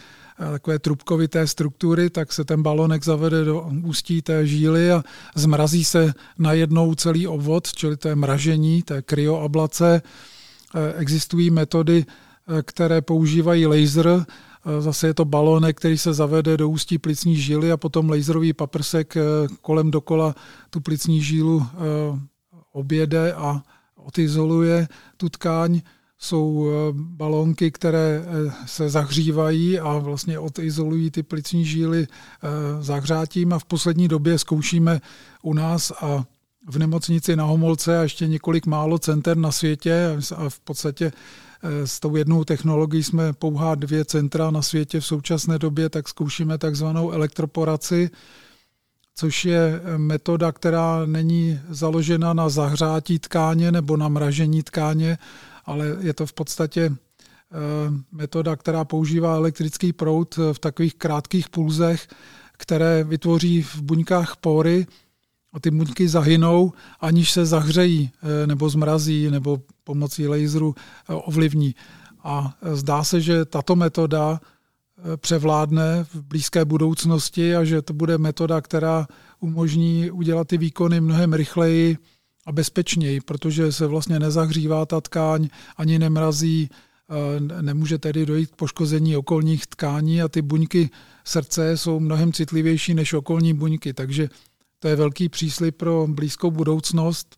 takové 0.52 0.78
trubkovité 0.78 1.46
struktury, 1.46 2.10
tak 2.10 2.32
se 2.32 2.44
ten 2.44 2.62
balonek 2.62 3.04
zavede 3.04 3.44
do 3.44 3.70
ústí 3.82 4.22
té 4.22 4.46
žíly 4.46 4.92
a 4.92 5.02
zmrazí 5.34 5.84
se 5.84 6.14
najednou 6.38 6.94
celý 6.94 7.26
obvod, 7.26 7.72
čili 7.72 7.96
to 7.96 8.08
je 8.08 8.14
mražení, 8.14 8.82
to 8.82 8.94
je 8.94 9.02
kryoablace. 9.02 10.02
Existují 10.96 11.50
metody, 11.50 12.04
které 12.62 13.00
používají 13.00 13.66
laser, 13.66 14.24
Zase 14.78 15.06
je 15.06 15.14
to 15.14 15.24
balonek, 15.24 15.76
který 15.76 15.98
se 15.98 16.14
zavede 16.14 16.56
do 16.56 16.68
ústí 16.68 16.98
plicní 16.98 17.36
žíly 17.36 17.72
a 17.72 17.76
potom 17.76 18.10
laserový 18.10 18.52
paprsek 18.52 19.14
kolem 19.60 19.90
dokola 19.90 20.34
tu 20.70 20.80
plicní 20.80 21.22
žílu 21.22 21.66
objede 22.72 23.32
a 23.32 23.62
odizoluje 23.96 24.88
tu 25.16 25.28
tkáň. 25.28 25.80
Jsou 26.22 26.66
eh, 26.66 26.92
balónky, 26.92 27.70
které 27.70 28.24
eh, 28.24 28.52
se 28.66 28.88
zahřívají 28.88 29.80
a 29.80 29.98
vlastně 29.98 30.38
odizolují 30.38 31.10
ty 31.10 31.22
plicní 31.22 31.64
žíly 31.64 32.06
eh, 32.06 32.48
zahřátím. 32.82 33.52
A 33.52 33.58
v 33.58 33.64
poslední 33.64 34.08
době 34.08 34.38
zkoušíme 34.38 35.00
u 35.42 35.54
nás 35.54 35.92
a 36.00 36.24
v 36.68 36.78
nemocnici 36.78 37.36
na 37.36 37.44
Homolce 37.44 37.98
a 37.98 38.02
ještě 38.02 38.26
několik 38.26 38.66
málo 38.66 38.98
center 38.98 39.36
na 39.36 39.52
světě. 39.52 40.16
A 40.36 40.48
v 40.48 40.60
podstatě 40.60 41.12
s 41.84 42.00
tou 42.00 42.16
jednou 42.16 42.44
technologií 42.44 43.02
jsme 43.02 43.32
pouhá 43.32 43.74
dvě 43.74 44.04
centra 44.04 44.50
na 44.50 44.62
světě 44.62 45.00
v 45.00 45.06
současné 45.06 45.58
době, 45.58 45.88
tak 45.88 46.08
zkoušíme 46.08 46.58
takzvanou 46.58 47.10
elektroporaci, 47.10 48.10
což 49.14 49.44
je 49.44 49.80
metoda, 49.96 50.52
která 50.52 51.06
není 51.06 51.60
založena 51.68 52.34
na 52.34 52.48
zahřátí 52.48 53.18
tkáně 53.18 53.72
nebo 53.72 53.96
na 53.96 54.08
mražení 54.08 54.62
tkáně, 54.62 55.18
ale 55.64 55.96
je 56.00 56.14
to 56.14 56.26
v 56.26 56.32
podstatě 56.32 56.82
eh, 56.92 57.56
metoda, 58.12 58.56
která 58.56 58.84
používá 58.84 59.34
elektrický 59.34 59.92
proud 59.92 60.36
v 60.52 60.58
takových 60.58 60.94
krátkých 60.94 61.48
pulzech, 61.48 62.08
které 62.52 63.04
vytvoří 63.04 63.62
v 63.62 63.82
buňkách 63.82 64.36
pory 64.36 64.86
a 65.52 65.60
ty 65.60 65.70
buňky 65.70 66.08
zahynou, 66.08 66.72
aniž 67.00 67.32
se 67.32 67.46
zahřejí 67.46 68.10
eh, 68.12 68.46
nebo 68.46 68.68
zmrazí 68.68 69.30
nebo 69.30 69.62
pomocí 69.84 70.28
laseru 70.28 70.74
eh, 70.76 71.14
ovlivní. 71.14 71.74
A 72.24 72.54
zdá 72.72 73.04
se, 73.04 73.20
že 73.20 73.44
tato 73.44 73.76
metoda 73.76 74.40
převládne 75.16 76.04
v 76.04 76.22
blízké 76.22 76.64
budoucnosti 76.64 77.56
a 77.56 77.64
že 77.64 77.82
to 77.82 77.92
bude 77.92 78.18
metoda, 78.18 78.60
která 78.60 79.06
umožní 79.40 80.10
udělat 80.10 80.48
ty 80.48 80.58
výkony 80.58 81.00
mnohem 81.00 81.32
rychleji 81.32 81.98
a 82.46 82.52
bezpečněji, 82.52 83.20
protože 83.20 83.72
se 83.72 83.86
vlastně 83.86 84.18
nezahřívá 84.18 84.86
ta 84.86 85.00
tkáň, 85.00 85.48
ani 85.76 85.98
nemrazí, 85.98 86.70
nemůže 87.60 87.98
tedy 87.98 88.26
dojít 88.26 88.50
k 88.50 88.56
poškození 88.56 89.16
okolních 89.16 89.66
tkání 89.66 90.22
a 90.22 90.28
ty 90.28 90.42
buňky 90.42 90.90
srdce 91.24 91.76
jsou 91.76 92.00
mnohem 92.00 92.32
citlivější 92.32 92.94
než 92.94 93.12
okolní 93.12 93.54
buňky, 93.54 93.94
takže 93.94 94.28
to 94.78 94.88
je 94.88 94.96
velký 94.96 95.28
příslip 95.28 95.76
pro 95.76 96.06
blízkou 96.10 96.50
budoucnost. 96.50 97.36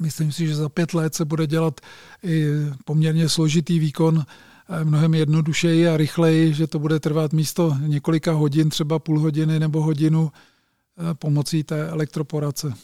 Myslím 0.00 0.32
si, 0.32 0.46
že 0.46 0.56
za 0.56 0.68
pět 0.68 0.94
let 0.94 1.14
se 1.14 1.24
bude 1.24 1.46
dělat 1.46 1.80
i 2.22 2.46
poměrně 2.84 3.28
složitý 3.28 3.78
výkon 3.78 4.24
Eh, 4.68 4.84
mnohem 4.84 5.14
jednodušeji 5.14 5.88
a 5.88 5.96
rychleji, 5.96 6.54
že 6.54 6.66
to 6.66 6.78
bude 6.78 7.00
trvat 7.00 7.32
místo 7.32 7.76
několika 7.86 8.32
hodin, 8.32 8.68
třeba 8.70 8.98
půl 8.98 9.20
hodiny 9.20 9.60
nebo 9.60 9.82
hodinu 9.82 10.32
eh, 10.32 11.14
pomocí 11.14 11.64
té 11.64 11.88
elektroporace. 11.88 12.74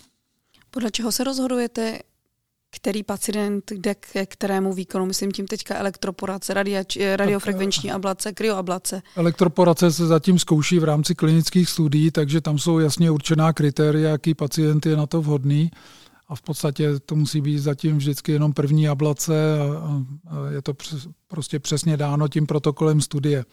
Podle 0.71 0.91
čeho 0.91 1.13
se 1.13 1.25
rozhodujete, 1.25 1.99
který 2.71 3.03
pacient 3.03 3.73
jde 3.73 3.95
ke 3.95 4.27
kterému 4.27 4.73
výkonu, 4.73 5.07
myslím 5.07 5.33
tím 5.33 5.47
teďka 5.47 5.77
elektroporace, 5.77 6.55
radiač, 6.55 6.97
eh, 6.97 7.17
radiofrekvenční 7.17 7.93
ablace, 7.93 8.33
kryoablace? 8.33 9.03
Elektroporace 9.17 9.93
se 9.93 10.07
zatím 10.07 10.39
zkouší 10.39 10.79
v 10.79 10.85
rámci 10.85 11.15
klinických 11.15 11.69
studií, 11.69 12.11
takže 12.11 12.41
tam 12.41 12.59
jsou 12.59 12.79
jasně 12.79 13.11
určená 13.11 13.53
kritéria, 13.53 14.11
jaký 14.11 14.35
pacient 14.35 14.87
je 14.87 14.97
na 14.97 15.07
to 15.07 15.23
vhodný 15.23 15.71
a 16.29 16.35
v 16.35 16.43
podstatě 16.43 17.01
to 17.07 17.17
musí 17.17 17.41
být 17.41 17.59
zatím 17.59 17.97
vždycky 17.97 18.33
jenom 18.33 18.53
první 18.53 18.89
ablace 18.89 19.35
a, 19.81 20.05
je 20.51 20.63
to 20.63 20.75
prostě 21.29 21.59
přesně 21.59 21.97
dáno 21.97 22.29
tím 22.29 22.47
protokolem 22.47 23.01
studie. 23.01 23.39
E, 23.39 23.45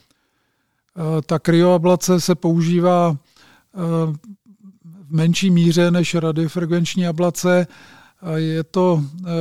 ta 1.21 1.39
kryoablace 1.39 2.21
se 2.21 2.35
používá 2.35 3.17
v 5.09 5.11
menší 5.11 5.49
míře 5.49 5.91
než 5.91 6.15
radiofrekvenční 6.15 7.07
ablace. 7.07 7.67
Je 8.35 8.63
to, 8.63 9.03
e, 9.25 9.31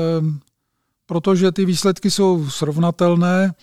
protože 1.07 1.53
ty 1.53 1.65
výsledky 1.65 2.11
jsou 2.11 2.51
srovnatelné, 2.51 3.55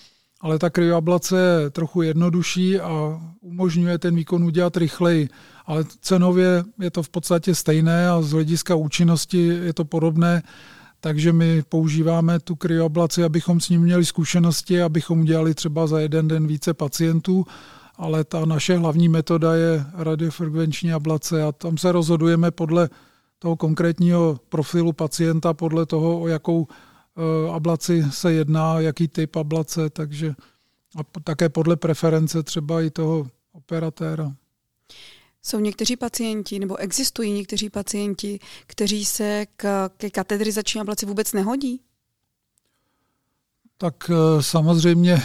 ale 0.42 0.60
ta 0.60 0.70
kryoablace 0.70 1.38
je 1.62 1.70
trochu 1.70 2.02
jednodušší 2.02 2.80
a 2.80 3.22
umožňuje 3.42 3.98
ten 3.98 4.16
výkon 4.16 4.44
udělat 4.44 4.78
rychleji 4.78 5.30
ale 5.66 5.84
cenově 6.02 6.64
je 6.80 6.92
to 6.92 7.04
v 7.04 7.10
podstatě 7.10 7.56
stejné 7.56 8.10
a 8.10 8.22
z 8.22 8.32
hlediska 8.32 8.76
účinnosti 8.76 9.48
je 9.48 9.74
to 9.74 9.86
podobné, 9.86 10.44
takže 11.00 11.34
my 11.34 11.64
používáme 11.70 12.40
tu 12.40 12.56
kryoablaci, 12.56 13.24
abychom 13.24 13.60
s 13.60 13.70
ním 13.70 13.82
měli 13.82 14.06
zkušenosti, 14.06 14.82
abychom 14.82 15.20
udělali 15.22 15.54
třeba 15.54 15.88
za 15.88 16.00
jeden 16.00 16.28
den 16.28 16.48
více 16.48 16.74
pacientů, 16.74 17.46
ale 17.96 18.24
ta 18.24 18.46
naše 18.46 18.78
hlavní 18.78 19.10
metoda 19.10 19.56
je 19.56 19.86
radiofrekvenční 19.94 20.94
ablace 20.94 21.44
a 21.44 21.52
tam 21.52 21.78
se 21.78 21.92
rozhodujeme 21.92 22.52
podle 22.52 22.90
toho 23.40 23.56
konkrétního 23.56 24.40
profilu 24.50 24.94
pacienta, 24.94 25.54
podle 25.54 25.86
toho, 25.86 26.22
o 26.22 26.28
jakou 26.28 26.68
eh, 26.68 27.52
ablaci 27.52 28.04
se 28.10 28.34
jedná, 28.34 28.80
jaký 28.80 29.08
typ 29.08 29.36
ablace, 29.36 29.90
takže 29.90 30.36
a 31.00 31.20
také 31.24 31.50
podle 31.50 31.76
preference 31.76 32.44
třeba 32.44 32.82
i 32.82 32.90
toho 32.90 33.28
operatéra. 33.52 34.36
Jsou 35.44 35.60
někteří 35.60 35.96
pacienti, 35.96 36.60
nebo 36.60 36.76
existují 36.76 37.32
někteří 37.32 37.70
pacienti, 37.70 38.40
kteří 38.68 39.06
se 39.06 39.46
k, 39.58 39.90
ke 39.98 40.10
katedrizační 40.10 40.82
ablaci 40.82 41.06
vůbec 41.06 41.34
nehodí? 41.34 41.82
Tak 43.78 44.10
eh, 44.10 44.44
samozřejmě 44.44 45.24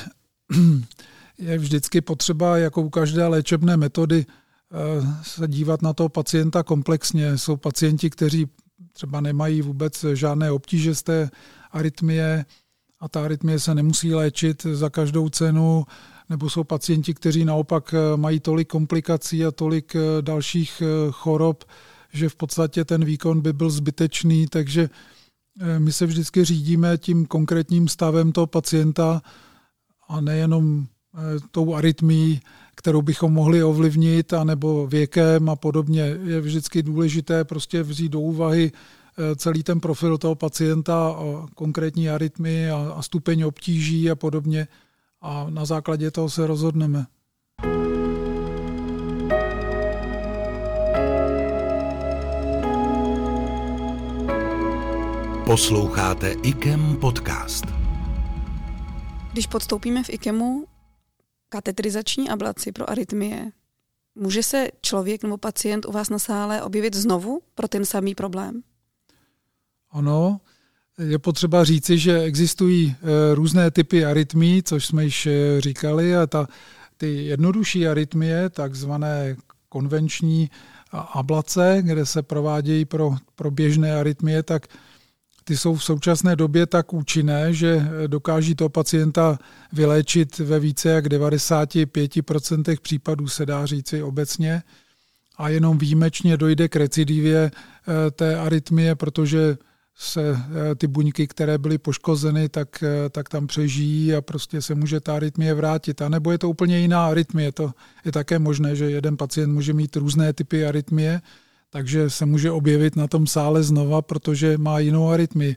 je 1.38 1.59
vždycky 1.59 2.00
potřeba, 2.00 2.59
jako 2.59 2.83
u 2.83 2.90
každé 2.90 3.26
léčebné 3.26 3.76
metody, 3.76 4.26
eh, 4.26 4.76
se 5.23 5.49
dívat 5.49 5.83
na 5.83 5.92
toho 5.92 6.09
pacienta 6.09 6.62
komplexně. 6.62 7.38
Jsou 7.38 7.57
pacienti, 7.57 8.11
kteří 8.11 8.47
třeba 8.92 9.21
nemají 9.21 9.62
vůbec 9.62 10.04
žádné 10.12 10.50
obtíže 10.50 10.95
z 10.95 11.02
té 11.02 11.30
arytmie 11.73 12.45
a 13.00 13.09
ta 13.09 13.25
arytmie 13.25 13.59
se 13.59 13.75
nemusí 13.75 14.14
léčit 14.14 14.62
za 14.62 14.90
každou 14.90 15.28
cenu 15.28 15.85
nebo 16.28 16.50
jsou 16.50 16.64
pacienti, 16.64 17.14
kteří 17.14 17.45
naopak 17.45 17.95
eh, 17.95 18.16
mají 18.16 18.40
tolik 18.40 18.68
komplikací 18.68 19.45
a 19.45 19.50
tolik 19.50 19.97
eh, 19.97 20.23
dalších 20.23 20.83
chorob, 21.11 21.64
že 22.12 22.28
v 22.28 22.37
podstatě 22.37 22.85
ten 22.85 23.04
výkon 23.04 23.40
by 23.40 23.52
byl 23.52 23.71
zbytečný, 23.71 24.47
takže 24.47 24.90
my 25.78 25.92
se 25.92 26.07
vždycky 26.07 26.45
řídíme 26.45 26.99
tím 26.99 27.26
konkrétním 27.26 27.88
stavem 27.88 28.33
toho 28.33 28.47
pacienta 28.47 29.23
a 30.09 30.21
nejenom 30.21 30.87
tou 31.50 31.75
arytmí, 31.75 32.40
kterou 32.75 33.02
bychom 33.02 33.32
mohli 33.32 33.62
ovlivnit, 33.62 34.32
anebo 34.32 34.87
věkem 34.87 35.48
a 35.48 35.56
podobně. 35.56 36.16
Je 36.25 36.40
vždycky 36.40 36.82
důležité 36.82 37.44
prostě 37.44 37.82
vzít 37.82 38.08
do 38.08 38.20
úvahy 38.20 38.72
celý 39.37 39.62
ten 39.62 39.80
profil 39.80 40.18
toho 40.18 40.34
pacienta, 40.34 41.16
konkrétní 41.54 42.10
arytmy 42.10 42.70
a 42.70 43.02
stupeň 43.02 43.42
obtíží 43.42 44.10
a 44.10 44.14
podobně 44.14 44.68
a 45.22 45.46
na 45.50 45.64
základě 45.64 46.10
toho 46.10 46.30
se 46.30 46.46
rozhodneme. 46.46 47.06
Posloucháte 55.44 56.30
IKEM 56.42 56.96
podcast. 56.96 57.64
Když 59.32 59.46
podstoupíme 59.46 60.02
v 60.04 60.10
IKEMu 60.10 60.64
katetrizační 61.48 62.30
ablaci 62.30 62.72
pro 62.72 62.90
arytmie, 62.90 63.50
může 64.14 64.42
se 64.42 64.68
člověk 64.82 65.22
nebo 65.22 65.38
pacient 65.38 65.86
u 65.86 65.92
vás 65.92 66.10
na 66.10 66.18
sále 66.18 66.62
objevit 66.62 66.94
znovu 66.94 67.42
pro 67.54 67.68
ten 67.68 67.84
samý 67.84 68.14
problém? 68.14 68.62
Ano, 69.90 70.40
je 70.98 71.18
potřeba 71.18 71.64
říci, 71.64 71.98
že 71.98 72.20
existují 72.20 72.96
eh, 72.96 73.34
různé 73.34 73.70
typy 73.70 74.04
arytmí, 74.04 74.62
což 74.62 74.86
jsme 74.86 75.04
již 75.04 75.26
eh, 75.26 75.60
říkali, 75.60 76.16
a 76.16 76.26
ta, 76.26 76.46
ty 76.96 77.24
jednodušší 77.24 77.88
arytmie, 77.88 78.50
takzvané 78.50 79.36
konvenční 79.68 80.50
ablace, 80.92 81.78
kde 81.80 82.06
se 82.06 82.22
provádějí 82.22 82.84
pro, 82.84 83.16
pro 83.34 83.50
běžné 83.50 84.00
arytmie, 84.00 84.42
tak 84.42 84.66
ty 85.48 85.56
jsou 85.56 85.74
v 85.74 85.84
současné 85.84 86.36
době 86.36 86.66
tak 86.66 86.92
účinné, 86.92 87.54
že 87.54 87.80
eh, 87.80 88.08
dokáží 88.08 88.54
toho 88.54 88.68
pacienta 88.68 89.38
vyléčit 89.72 90.38
ve 90.38 90.60
více 90.60 90.88
jak 90.88 91.06
95% 91.06 92.80
případů, 92.82 93.28
se 93.28 93.46
dá 93.46 93.66
říci 93.66 94.02
obecně. 94.02 94.62
A 95.38 95.48
jenom 95.48 95.78
výjimečně 95.78 96.36
dojde 96.36 96.68
k 96.68 96.76
recidivě 96.76 97.50
té 98.12 98.36
arytmie, 98.36 98.94
protože 98.94 99.56
se 99.94 100.36
ty 100.78 100.86
buňky, 100.86 101.26
které 101.26 101.58
byly 101.58 101.78
poškozeny, 101.78 102.48
tak, 102.48 102.84
tak 103.10 103.28
tam 103.28 103.46
přežijí 103.46 104.14
a 104.14 104.20
prostě 104.20 104.62
se 104.62 104.74
může 104.74 105.00
ta 105.00 105.16
arytmie 105.16 105.54
vrátit. 105.54 106.02
A 106.02 106.08
nebo 106.08 106.32
je 106.32 106.38
to 106.38 106.50
úplně 106.50 106.78
jiná 106.78 107.06
arytmie. 107.06 107.52
To 107.52 107.70
je 108.04 108.12
také 108.12 108.38
možné, 108.38 108.76
že 108.76 108.90
jeden 108.90 109.16
pacient 109.16 109.52
může 109.52 109.72
mít 109.72 109.96
různé 109.96 110.32
typy 110.32 110.66
arytmie, 110.66 111.20
takže 111.70 112.10
se 112.10 112.26
může 112.26 112.50
objevit 112.50 112.96
na 112.96 113.06
tom 113.06 113.26
sále 113.26 113.62
znova, 113.62 114.02
protože 114.02 114.58
má 114.58 114.78
jinou 114.78 115.08
arytmii. 115.08 115.56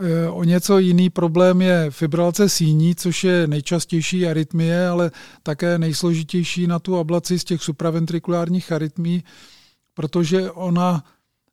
E, 0.00 0.28
o 0.28 0.44
něco 0.44 0.78
jiný 0.78 1.10
problém 1.10 1.62
je 1.62 1.86
fibrilace 1.90 2.48
síní, 2.48 2.94
což 2.94 3.24
je 3.24 3.46
nejčastější 3.46 4.26
arytmie, 4.26 4.88
ale 4.88 5.10
také 5.42 5.78
nejsložitější 5.78 6.66
na 6.66 6.78
tu 6.78 6.96
ablaci 6.96 7.38
z 7.38 7.44
těch 7.44 7.62
supraventrikulárních 7.62 8.72
arytmí, 8.72 9.24
protože 9.94 10.50
ona 10.50 11.04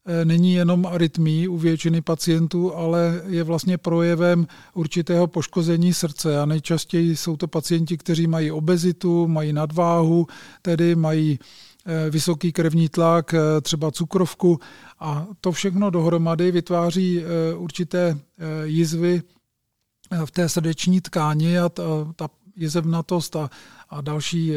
e, 0.05 0.25
není 0.25 0.53
jenom 0.53 0.85
arytmí 0.85 1.47
u 1.47 1.57
většiny 1.57 2.01
pacientů, 2.01 2.75
ale 2.75 3.21
je 3.27 3.43
vlastně 3.43 3.77
projevem 3.77 4.47
určitého 4.73 5.27
poškození 5.27 5.93
srdce. 5.93 6.39
A 6.39 6.45
nejčastěji 6.45 7.15
jsou 7.15 7.37
to 7.37 7.47
pacienti, 7.47 7.97
kteří 7.97 8.27
mají 8.27 8.51
obezitu, 8.51 9.27
mají 9.27 9.53
nadváhu, 9.53 10.27
tedy 10.61 10.95
mají 10.95 11.39
vysoký 12.09 12.51
krevní 12.51 12.89
tlak, 12.89 13.33
eh, 13.33 13.61
třeba 13.61 13.91
cukrovku 13.91 14.59
a 14.99 15.27
to 15.41 15.51
všechno 15.51 15.89
dohromady 15.89 16.51
vytváří 16.51 17.23
eh, 17.23 17.55
určité 17.55 18.17
jizvy 18.63 19.21
v 20.25 20.31
té 20.31 20.49
srdeční 20.49 21.01
tkáni 21.01 21.59
a 21.59 21.69
ta, 21.69 21.83
ta 22.15 22.29
jezevnatost 22.55 23.35
a, 23.35 23.49
další 24.01 24.53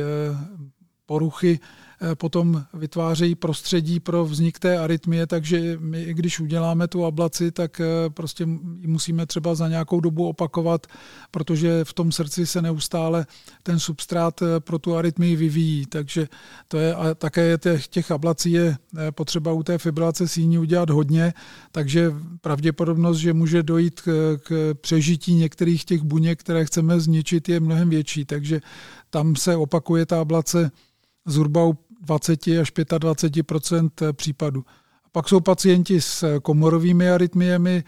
poruchy 1.07 1.61
Eh, 1.61 1.92
potom 2.15 2.65
vytvářejí 2.75 3.35
prostředí 3.35 4.01
pro 4.01 4.25
vznik 4.25 4.59
té 4.59 4.79
arytmie, 4.79 5.27
takže 5.27 5.77
my, 5.81 6.15
když 6.15 6.41
uděláme 6.41 6.89
tu 6.89 7.05
ablaci, 7.05 7.53
tak 7.53 7.81
eh, 7.81 8.11
prostě 8.11 8.43
ji 8.81 8.87
musíme 8.87 9.27
třeba 9.27 9.55
za 9.55 9.69
nějakou 9.69 10.01
dobu 10.01 10.29
opakovat, 10.29 10.87
protože 11.31 11.85
v 11.85 11.93
tom 11.93 12.13
srdci 12.13 12.47
se 12.47 12.63
neustále 12.63 13.27
ten 13.63 13.79
substrát 13.79 14.43
eh, 14.43 14.61
pro 14.61 14.79
tu 14.79 14.97
arytmii 14.97 15.37
vyvíjí. 15.37 15.87
Takže 15.87 16.29
to 16.69 16.79
je, 16.79 16.95
a 16.95 17.15
také 17.15 17.59
těch, 17.59 17.89
těch 17.89 18.11
ablací 18.11 18.53
je 18.53 18.77
potřeba 19.11 19.53
u 19.53 19.63
té 19.63 19.79
fibrilace 19.79 20.29
síní 20.29 20.59
udělat 20.59 20.91
hodně, 20.91 21.35
takže 21.73 22.13
pravděpodobnost, 22.41 23.19
že 23.19 23.33
může 23.33 23.63
dojít 23.63 24.01
k, 24.01 24.39
k 24.43 24.75
přežití 24.81 25.35
některých 25.35 25.85
těch 25.85 26.03
buněk, 26.03 26.41
které 26.41 26.65
chceme 26.65 27.01
zničit, 27.01 27.49
je 27.49 27.61
mnohem 27.61 27.91
větší. 27.91 28.25
Takže 28.25 28.61
tam 29.11 29.37
se 29.37 29.57
opakuje 29.57 30.07
ta 30.07 30.21
ablace 30.21 30.71
zhruba 31.27 31.63
20 32.03 32.47
až 32.61 32.73
25% 32.73 34.13
případů. 34.13 34.65
A 35.05 35.09
pak 35.13 35.29
jsou 35.29 35.41
pacienti 35.41 36.01
s 36.01 36.39
komorovými 36.41 37.11
arytmiemi, 37.11 37.85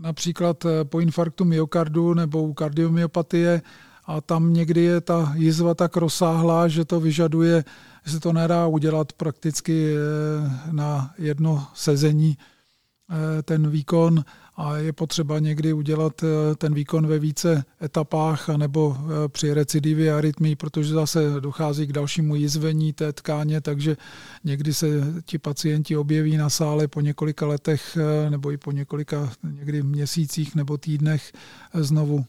například 0.00 0.66
po 0.84 1.00
infarktu 1.00 1.44
myokardu 1.44 2.14
nebo 2.14 2.42
u 2.42 2.54
kardiomyopatie 2.54 3.62
a 4.08 4.20
tam 4.20 4.52
někdy 4.52 4.82
je 4.82 5.00
ta 5.00 5.32
jizva 5.36 5.74
tak 5.74 5.96
rozsáhlá, 5.96 6.68
že 6.68 6.84
to 6.84 7.00
vyžaduje, 7.00 7.64
že 8.04 8.12
se 8.12 8.20
to 8.20 8.32
nedá 8.32 8.66
udělat 8.66 9.12
prakticky 9.12 9.94
eh, 9.94 10.72
na 10.72 11.14
jedno 11.18 11.66
sezení 11.74 12.38
eh, 12.38 13.42
ten 13.42 13.70
výkon 13.70 14.24
a 14.58 14.76
je 14.76 14.92
potřeba 14.92 15.38
někdy 15.38 15.72
udělat 15.72 16.22
eh, 16.22 16.54
ten 16.56 16.74
výkon 16.74 17.06
ve 17.06 17.18
více 17.18 17.64
etapách 17.82 18.50
anebo 18.50 18.96
eh, 18.98 19.28
při 19.28 19.54
recidivě 19.54 20.14
arytmii, 20.14 20.56
protože 20.56 20.94
zase 20.94 21.40
dochází 21.40 21.86
k 21.86 21.92
dalšímu 21.92 22.34
jizvení 22.34 22.92
té 22.92 23.12
tkáně, 23.12 23.60
takže 23.60 23.96
někdy 24.44 24.74
se 24.74 24.86
ti 25.24 25.38
pacienti 25.38 25.96
objeví 25.96 26.36
na 26.36 26.50
sále 26.50 26.88
po 26.88 27.00
několika 27.00 27.46
letech 27.46 27.96
eh, 27.96 28.30
nebo 28.30 28.52
i 28.52 28.56
po 28.56 28.72
několika 28.72 29.32
někdy 29.42 29.82
měsících 29.82 30.54
nebo 30.54 30.78
týdnech 30.78 31.32
znovu. 31.74 32.24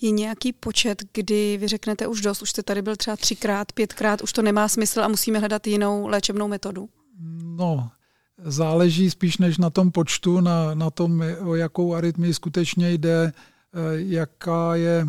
Je 0.00 0.10
nějaký 0.10 0.52
počet, 0.52 1.02
kdy 1.12 1.56
vy 1.60 1.68
řeknete 1.68 2.06
už 2.06 2.20
dost, 2.20 2.42
už 2.42 2.50
jste 2.50 2.62
tady 2.62 2.82
byl 2.82 2.96
třeba 2.96 3.16
třikrát, 3.16 3.72
pětkrát, 3.72 4.22
už 4.22 4.32
to 4.32 4.42
nemá 4.42 4.68
smysl 4.68 5.00
a 5.00 5.08
musíme 5.08 5.38
hledat 5.38 5.66
jinou 5.66 6.06
léčebnou 6.06 6.48
metodu? 6.48 6.88
No, 7.42 7.90
záleží 8.44 9.10
spíš 9.10 9.38
než 9.38 9.58
na 9.58 9.70
tom 9.70 9.90
počtu, 9.90 10.40
na, 10.40 10.74
na 10.74 10.90
tom, 10.90 11.24
o 11.40 11.54
jakou 11.54 11.94
arytmii 11.94 12.34
skutečně 12.34 12.92
jde, 12.92 13.32
eh, 13.32 13.80
jaká 13.94 14.74
je 14.74 15.08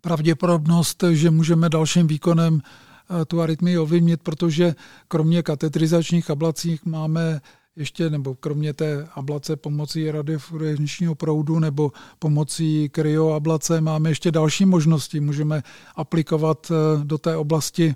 pravděpodobnost, 0.00 1.04
že 1.10 1.30
můžeme 1.30 1.68
dalším 1.68 2.06
výkonem 2.06 2.60
eh, 2.62 3.24
tu 3.24 3.40
arytmii 3.40 3.78
ovlivnit, 3.78 4.22
protože 4.22 4.74
kromě 5.08 5.42
katetrizačních 5.42 6.30
ablací 6.30 6.80
máme 6.84 7.40
ještě, 7.76 8.10
nebo 8.10 8.34
kromě 8.34 8.72
té 8.72 9.08
ablace 9.14 9.56
pomocí 9.56 10.10
radiofrekvenčního 10.10 11.14
proudu 11.14 11.58
nebo 11.58 11.92
pomocí 12.18 12.88
kryoablace 12.88 13.80
máme 13.80 14.10
ještě 14.10 14.30
další 14.30 14.66
možnosti. 14.66 15.20
Můžeme 15.20 15.62
aplikovat 15.96 16.70
eh, 16.70 17.04
do 17.04 17.18
té 17.18 17.36
oblasti 17.36 17.94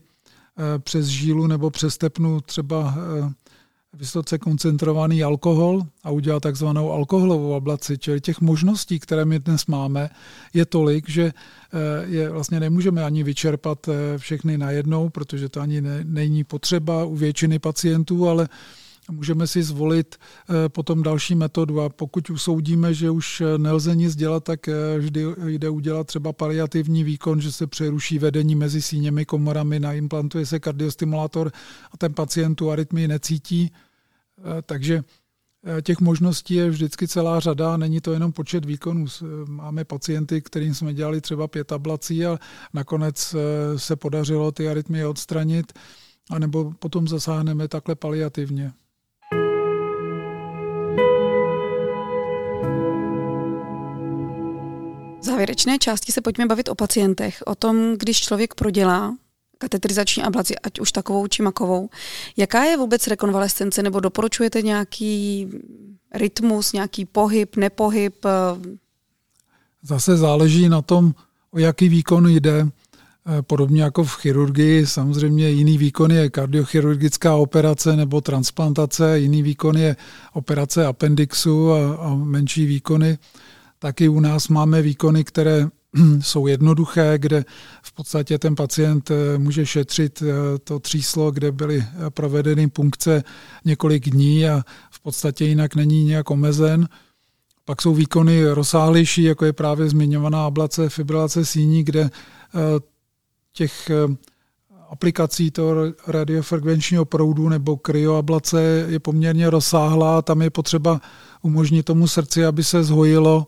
přes 0.78 1.06
žílu 1.06 1.46
nebo 1.46 1.70
přes 1.70 1.98
tepnu 1.98 2.40
třeba 2.40 2.94
vysoce 3.92 4.38
koncentrovaný 4.38 5.22
alkohol 5.24 5.82
a 6.04 6.10
udělat 6.10 6.40
takzvanou 6.40 6.92
alkoholovou 6.92 7.54
ablaci. 7.54 7.98
Čili 7.98 8.20
těch 8.20 8.40
možností, 8.40 8.98
které 8.98 9.24
my 9.24 9.38
dnes 9.38 9.66
máme, 9.66 10.10
je 10.54 10.66
tolik, 10.66 11.08
že 11.08 11.24
eh, 11.24 12.06
je 12.06 12.30
vlastně 12.30 12.60
nemůžeme 12.60 13.04
ani 13.04 13.22
vyčerpat 13.22 13.88
eh, 13.88 14.18
všechny 14.18 14.58
najednou, 14.58 15.08
protože 15.08 15.48
to 15.48 15.60
ani 15.60 15.80
ne, 15.80 16.00
není 16.04 16.44
potřeba 16.44 17.04
u 17.04 17.16
většiny 17.16 17.58
pacientů, 17.58 18.28
ale 18.28 18.48
můžeme 19.10 19.46
si 19.46 19.62
zvolit 19.62 20.16
eh, 20.16 20.68
potom 20.68 21.02
další 21.02 21.34
metodu 21.34 21.80
a 21.80 21.88
pokud 21.88 22.30
usoudíme, 22.30 22.94
že 22.94 23.10
už 23.10 23.42
nelze 23.56 23.96
nic 23.96 24.16
dělat, 24.16 24.44
tak 24.44 24.68
vždy 24.98 25.24
jde 25.46 25.68
udělat 25.70 26.06
třeba 26.06 26.32
paliativní 26.32 27.04
výkon, 27.04 27.40
že 27.40 27.52
se 27.52 27.66
přeruší 27.66 28.18
vedení 28.18 28.54
mezi 28.54 28.82
síněmi 28.82 29.24
komorami, 29.24 29.80
naimplantuje 29.80 30.46
se 30.46 30.60
kardiostimulátor 30.60 31.52
a 31.92 31.96
ten 31.96 32.14
pacient 32.14 32.54
tu 32.54 32.70
arytmii 32.70 33.08
necítí. 33.08 33.72
Eh, 34.38 34.62
takže 34.62 35.02
eh, 35.78 35.82
těch 35.82 36.00
možností 36.00 36.54
je 36.54 36.70
vždycky 36.70 37.08
celá 37.08 37.40
řada, 37.40 37.76
není 37.76 38.00
to 38.00 38.12
jenom 38.12 38.32
počet 38.32 38.64
výkonů. 38.64 39.06
Máme 39.46 39.84
pacienty, 39.84 40.42
kterým 40.42 40.74
jsme 40.74 40.94
dělali 40.94 41.20
třeba 41.20 41.48
pět 41.48 41.72
ablací 41.72 42.26
a 42.26 42.38
nakonec 42.74 43.34
se 43.76 43.96
podařilo 43.96 44.52
ty 44.52 44.68
arytmie 44.68 45.06
odstranit, 45.06 45.72
anebo 46.30 46.72
potom 46.78 47.08
zasáhneme 47.08 47.68
takhle 47.68 47.94
paliativně. 47.94 48.72
Závěrečné 55.38 55.78
části 55.78 56.12
se 56.12 56.20
pojďme 56.20 56.46
bavit 56.46 56.68
o 56.68 56.74
pacientech, 56.74 57.42
o 57.46 57.54
tom, 57.54 57.94
když 57.98 58.20
člověk 58.20 58.54
prodělá 58.54 59.16
katetrizační 59.58 60.22
ablaci, 60.22 60.58
ať 60.58 60.80
už 60.80 60.92
takovou 60.92 61.26
či 61.26 61.42
makovou. 61.42 61.88
Jaká 62.36 62.64
je 62.64 62.76
vůbec 62.76 63.06
rekonvalescence, 63.06 63.82
nebo 63.82 64.00
doporučujete 64.00 64.62
nějaký 64.62 65.48
rytmus, 66.14 66.72
nějaký 66.72 67.04
pohyb, 67.04 67.56
nepohyb? 67.56 68.26
Zase 69.82 70.16
záleží 70.16 70.68
na 70.68 70.82
tom, 70.82 71.14
o 71.50 71.58
jaký 71.58 71.88
výkon 71.88 72.26
jde. 72.28 72.66
Podobně 73.46 73.82
jako 73.82 74.04
v 74.04 74.16
chirurgii, 74.16 74.86
samozřejmě 74.86 75.50
jiný 75.50 75.78
výkon 75.78 76.10
je 76.10 76.30
kardiochirurgická 76.30 77.34
operace 77.36 77.96
nebo 77.96 78.20
transplantace, 78.20 79.18
jiný 79.18 79.42
výkon 79.42 79.76
je 79.76 79.96
operace 80.32 80.86
appendixu 80.86 81.72
a, 81.72 81.96
a 81.96 82.14
menší 82.14 82.66
výkony 82.66 83.18
Taky 83.78 84.08
u 84.08 84.20
nás 84.20 84.48
máme 84.48 84.82
výkony, 84.82 85.24
které 85.24 85.68
jsou 86.20 86.46
jednoduché, 86.46 87.18
kde 87.18 87.44
v 87.82 87.92
podstatě 87.92 88.38
ten 88.38 88.54
pacient 88.54 89.10
eh, 89.10 89.38
může 89.38 89.66
šetřit 89.66 90.22
eh, 90.22 90.58
to 90.58 90.78
tříslo, 90.78 91.30
kde 91.30 91.52
byly 91.52 91.78
eh, 91.78 92.10
provedeny 92.10 92.68
punkce 92.68 93.24
několik 93.64 94.10
dní 94.10 94.48
a 94.48 94.62
v 94.90 95.00
podstatě 95.00 95.44
jinak 95.44 95.74
není 95.74 96.04
nějak 96.04 96.30
omezen. 96.30 96.88
Pak 97.64 97.82
jsou 97.82 97.94
výkony 97.94 98.44
rozsáhlejší, 98.44 99.22
jako 99.22 99.44
je 99.44 99.52
právě 99.52 99.88
zmiňovaná 99.88 100.46
ablace, 100.46 100.88
fibrilace 100.88 101.44
síní, 101.44 101.84
kde 101.84 102.10
těch 103.52 103.90
aplikací 104.90 105.50
toho 105.50 105.74
radiofrekvenčního 106.06 107.04
proudu 107.04 107.48
nebo 107.48 107.76
kryoablace 107.76 108.86
je 108.88 109.00
poměrně 109.00 109.50
rozsáhlá. 109.50 110.22
Tam 110.22 110.42
je 110.42 110.50
potřeba 110.50 111.00
umožnit 111.42 111.82
tomu 111.82 112.08
srdci, 112.08 112.44
aby 112.44 112.64
se 112.64 112.84
zhojilo 112.84 113.46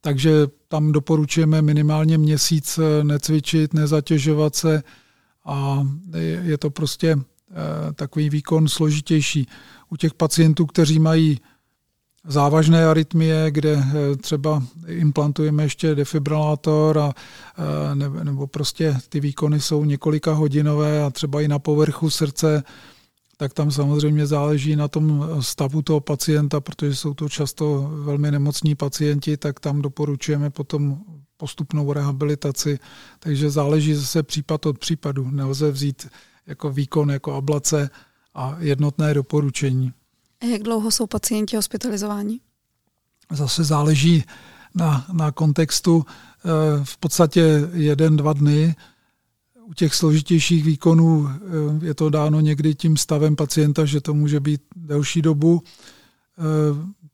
takže 0.00 0.46
tam 0.68 0.92
doporučujeme 0.92 1.62
minimálně 1.62 2.18
měsíc 2.18 2.78
eh, 2.78 3.04
necvičit, 3.04 3.74
nezatěžovat 3.74 4.56
se 4.56 4.82
a 5.44 5.86
je 6.42 6.58
to 6.58 6.70
prostě 6.70 7.16
eh, 7.18 7.92
takový 7.92 8.30
výkon 8.30 8.68
složitější. 8.68 9.48
U 9.90 9.96
těch 9.96 10.14
pacientů, 10.14 10.66
kteří 10.66 10.98
mají 10.98 11.40
závažné 12.24 12.86
arytmie, 12.86 13.50
kde 13.50 13.72
eh, 13.72 14.16
třeba 14.16 14.62
implantujeme 14.86 15.62
ještě 15.62 15.94
defibrilátor 15.94 16.98
a, 16.98 17.14
nebo 18.22 18.46
prostě 18.46 18.96
ty 19.08 19.20
výkony 19.20 19.60
jsou 19.60 19.84
několika 19.84 20.32
hodinové 20.32 21.02
a 21.02 21.10
třeba 21.10 21.40
i 21.40 21.48
na 21.48 21.58
povrchu 21.58 22.10
srdce, 22.10 22.62
tak 23.40 23.54
tam 23.54 23.70
samozřejmě 23.70 24.26
záleží 24.26 24.76
na 24.76 24.88
tom 24.88 25.28
stavu 25.40 25.82
toho 25.82 26.00
pacienta, 26.00 26.60
protože 26.60 26.96
jsou 26.96 27.14
to 27.14 27.28
často 27.28 27.90
velmi 27.92 28.30
nemocní 28.30 28.74
pacienti, 28.74 29.36
tak 29.36 29.60
tam 29.60 29.82
doporučujeme 29.82 30.50
potom 30.50 31.00
postupnou 31.36 31.92
rehabilitaci. 31.92 32.78
Takže 33.18 33.50
záleží 33.50 33.94
zase 33.94 34.22
případ 34.22 34.66
od 34.66 34.78
případu. 34.78 35.30
Nelze 35.30 35.70
vzít 35.70 36.08
jako 36.46 36.70
výkon, 36.70 37.10
jako 37.10 37.34
ablace 37.34 37.90
a 38.34 38.56
jednotné 38.58 39.14
doporučení. 39.14 39.92
A 40.40 40.44
jak 40.44 40.62
dlouho 40.62 40.90
jsou 40.90 41.06
pacienti 41.06 41.56
hospitalizováni? 41.56 42.40
Zase 43.30 43.64
záleží 43.64 44.24
na, 44.74 45.06
na 45.12 45.32
kontextu. 45.32 46.04
Eh, 46.06 46.84
v 46.84 46.96
podstatě 46.96 47.68
jeden, 47.72 48.16
dva 48.16 48.32
dny 48.32 48.74
u 49.70 49.74
těch 49.74 49.94
složitějších 49.94 50.64
výkonů 50.64 51.28
eh, 51.28 51.86
je 51.86 51.94
to 51.94 52.10
dáno 52.10 52.40
někdy 52.40 52.74
tím 52.74 52.96
stavem 52.96 53.36
pacienta, 53.36 53.84
že 53.84 54.00
to 54.00 54.14
může 54.14 54.40
být 54.40 54.60
delší 54.76 55.22
dobu. 55.22 55.62
Eh, 55.62 56.42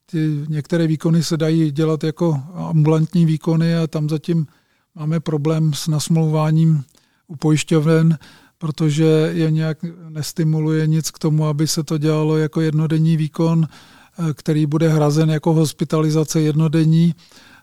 ty 0.07 0.45
některé 0.49 0.87
výkony 0.87 1.23
se 1.23 1.37
dají 1.37 1.71
dělat 1.71 2.05
jako 2.05 2.41
ambulantní 2.55 3.27
výkony 3.27 3.77
a 3.77 3.87
tam 3.87 4.09
zatím 4.09 4.47
máme 4.95 5.21
problém 5.21 5.73
s 5.75 5.89
nasmlouváním 5.89 6.85
u 7.27 7.37
pojišťoven, 7.37 8.19
protože 8.59 9.31
je 9.35 9.51
nějak 9.51 9.79
nestimuluje 10.09 10.87
nic 10.87 11.11
k 11.11 11.19
tomu, 11.19 11.47
aby 11.47 11.67
se 11.67 11.85
to 11.85 11.99
dělalo 11.99 12.37
jako 12.37 12.61
jednodenní 12.61 13.17
výkon, 13.17 13.69
eh, 13.69 14.35
který 14.35 14.67
bude 14.67 14.89
hrazen 14.89 15.31
jako 15.31 15.53
hospitalizace 15.53 16.41
jednodenní. 16.41 17.15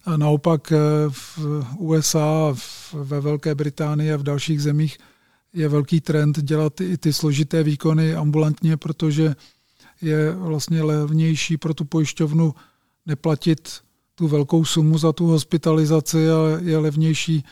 Naopak 0.07 0.71
eh, 0.71 0.77
v 1.09 1.39
USA, 1.77 2.55
ve 2.93 3.21
Velké 3.21 3.55
Británii 3.55 4.13
a 4.13 4.17
v 4.17 4.23
dalších 4.23 4.61
zemích 4.61 4.97
je 5.53 5.69
velký 5.69 6.01
trend 6.01 6.39
dělat 6.39 6.81
i 6.81 6.97
ty 6.97 7.13
složité 7.13 7.63
výkony 7.63 8.15
ambulantně, 8.15 8.77
protože 8.77 9.35
je 10.01 10.31
vlastně 10.31 10.83
levnější 10.83 11.57
pro 11.57 11.73
tu 11.73 11.85
pojišťovnu 11.85 12.53
neplatit 13.05 13.79
tu 14.15 14.27
velkou 14.27 14.65
sumu 14.65 14.97
za 14.97 15.13
tu 15.13 15.27
hospitalizaci 15.27 16.29
a 16.29 16.59
je 16.61 16.77
levnější, 16.77 17.43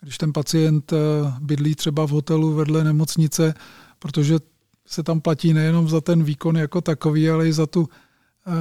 když 0.00 0.18
ten 0.18 0.32
pacient 0.32 0.92
eh, 0.92 0.96
bydlí 1.40 1.74
třeba 1.74 2.06
v 2.06 2.10
hotelu 2.10 2.54
vedle 2.54 2.84
nemocnice, 2.84 3.54
protože 3.98 4.38
se 4.86 5.02
tam 5.02 5.20
platí 5.20 5.52
nejenom 5.52 5.88
za 5.88 6.00
ten 6.00 6.24
výkon 6.24 6.56
jako 6.56 6.80
takový, 6.80 7.30
ale 7.30 7.48
i 7.48 7.52
za 7.52 7.66
tu 7.66 7.88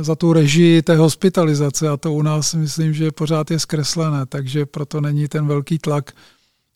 za 0.02 0.16
tu 0.16 0.34
režii 0.34 0.82
té 0.82 0.96
hospitalizace 0.96 1.90
a 1.90 1.98
to 1.98 2.14
u 2.14 2.22
nás 2.22 2.54
myslím, 2.54 2.94
že 2.94 3.12
pořád 3.12 3.52
je 3.52 3.60
zkreslené, 3.60 4.26
takže 4.26 4.66
proto 4.66 5.02
není 5.02 5.28
ten 5.28 5.48
velký 5.48 5.80
tlak, 5.80 6.12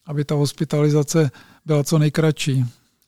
aby 0.05 0.25
ta 0.25 0.35
hospitalizace 0.35 1.31
byla 1.65 1.83
co 1.83 1.97
nejkratší. 1.97 2.65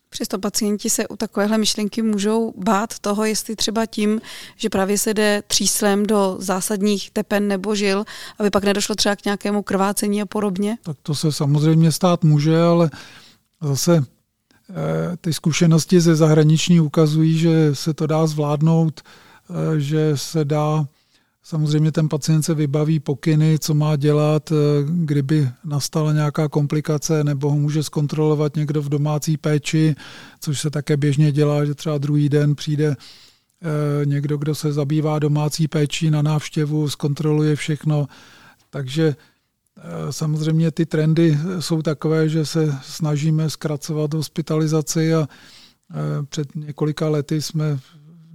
Přesto 0.10 0.40
pacienti 0.40 0.90
se 0.90 1.08
u 1.08 1.16
takovéhle 1.16 1.58
myšlenky 1.58 2.02
můžou 2.02 2.54
bát 2.58 3.00
toho, 3.00 3.26
jestli 3.26 3.56
třeba 3.56 3.86
tím, 3.86 4.22
že 4.56 4.70
právě 4.70 4.98
se 4.98 5.14
jde 5.14 5.44
tříslem 5.48 6.06
do 6.06 6.36
zásadních 6.40 7.12
tepen 7.12 7.48
nebo 7.48 7.76
žil, 7.76 8.06
aby 8.40 8.50
pak 8.50 8.64
nedošlo 8.64 8.96
třeba 8.96 9.16
k 9.16 9.26
nějakému 9.26 9.64
krvácení 9.64 10.22
a 10.22 10.26
podobně? 10.26 10.78
Tak 10.84 10.98
to 11.04 11.16
se 11.16 11.32
samozřejmě 11.32 11.92
stát 11.92 12.24
může, 12.24 12.62
ale 12.62 12.90
zase 13.62 14.04
eh, 14.70 15.18
ty 15.22 15.34
zkušenosti 15.34 16.02
ze 16.02 16.16
zahraniční 16.16 16.80
ukazují, 16.80 17.38
že 17.38 17.76
se 17.76 17.94
to 17.94 18.08
dá 18.08 18.28
zvládnout 18.28 19.02
Eh, 19.02 19.04
že 19.78 20.18
se 20.18 20.46
dá, 20.46 20.88
samozřejmě 21.44 21.92
ten 21.92 22.10
pacient 22.10 22.44
se 22.44 22.54
vybaví 22.54 23.00
pokyny, 23.00 23.60
co 23.60 23.74
má 23.74 23.96
dělat, 23.96 24.52
eh, 24.52 24.56
kdyby 24.86 25.50
nastala 25.64 26.14
nějaká 26.14 26.50
komplikace, 26.50 27.24
nebo 27.24 27.50
ho 27.50 27.56
může 27.56 27.84
zkontrolovat 27.84 28.56
někdo 28.56 28.82
v 28.82 28.90
domácí 28.90 29.38
péči, 29.38 29.96
což 30.40 30.60
se 30.60 30.70
také 30.70 30.98
běžně 30.98 31.32
dělá, 31.32 31.66
že 31.66 31.76
třeba 31.76 31.98
druhý 31.98 32.30
den 32.30 32.56
přijde 32.56 32.96
eh, 32.96 34.06
někdo, 34.06 34.38
kdo 34.38 34.56
se 34.56 34.74
zabývá 34.74 35.20
domácí 35.20 35.68
péčí 35.68 36.10
na 36.10 36.22
návštěvu, 36.22 36.90
zkontroluje 36.90 37.56
všechno. 37.56 38.08
Takže 38.70 39.16
samozřejmě 40.10 40.72
ty 40.72 40.86
trendy 40.86 41.38
jsou 41.60 41.82
takové, 41.82 42.30
že 42.30 42.46
se 42.46 42.76
snažíme 42.84 43.50
zkracovat 43.50 44.14
hospitalizaci 44.14 45.14
a 45.14 45.28
před 46.30 46.56
několika 46.56 47.10
lety 47.10 47.42
jsme 47.42 47.80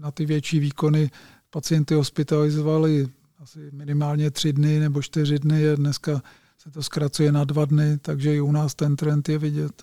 na 0.04 0.10
ty 0.10 0.26
větší 0.26 0.58
výkony 0.58 1.10
pacienty 1.50 1.94
hospitalizovali 1.94 3.08
asi 3.38 3.58
minimálně 3.72 4.30
tři 4.30 4.52
dny 4.52 4.80
nebo 4.80 5.02
čtyři 5.02 5.38
dny. 5.38 5.76
Dneska 5.76 6.22
se 6.58 6.70
to 6.70 6.82
zkracuje 6.82 7.32
na 7.32 7.44
dva 7.44 7.64
dny, 7.64 7.98
takže 7.98 8.34
i 8.34 8.40
u 8.40 8.52
nás 8.52 8.74
ten 8.74 8.96
trend 8.96 9.28
je 9.28 9.38
vidět. 9.38 9.82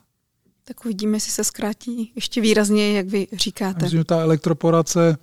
Tak 0.63 0.85
uvidíme, 0.85 1.15
jestli 1.15 1.31
se 1.31 1.43
zkrátí 1.43 2.11
ještě 2.15 2.41
výrazně, 2.41 2.97
jak 2.97 3.07
vy 3.07 3.27
říkáte. 3.33 3.83
Myslím, 3.83 3.99
že 3.99 4.03
ta 4.03 4.21
elektroporace, 4.21 5.17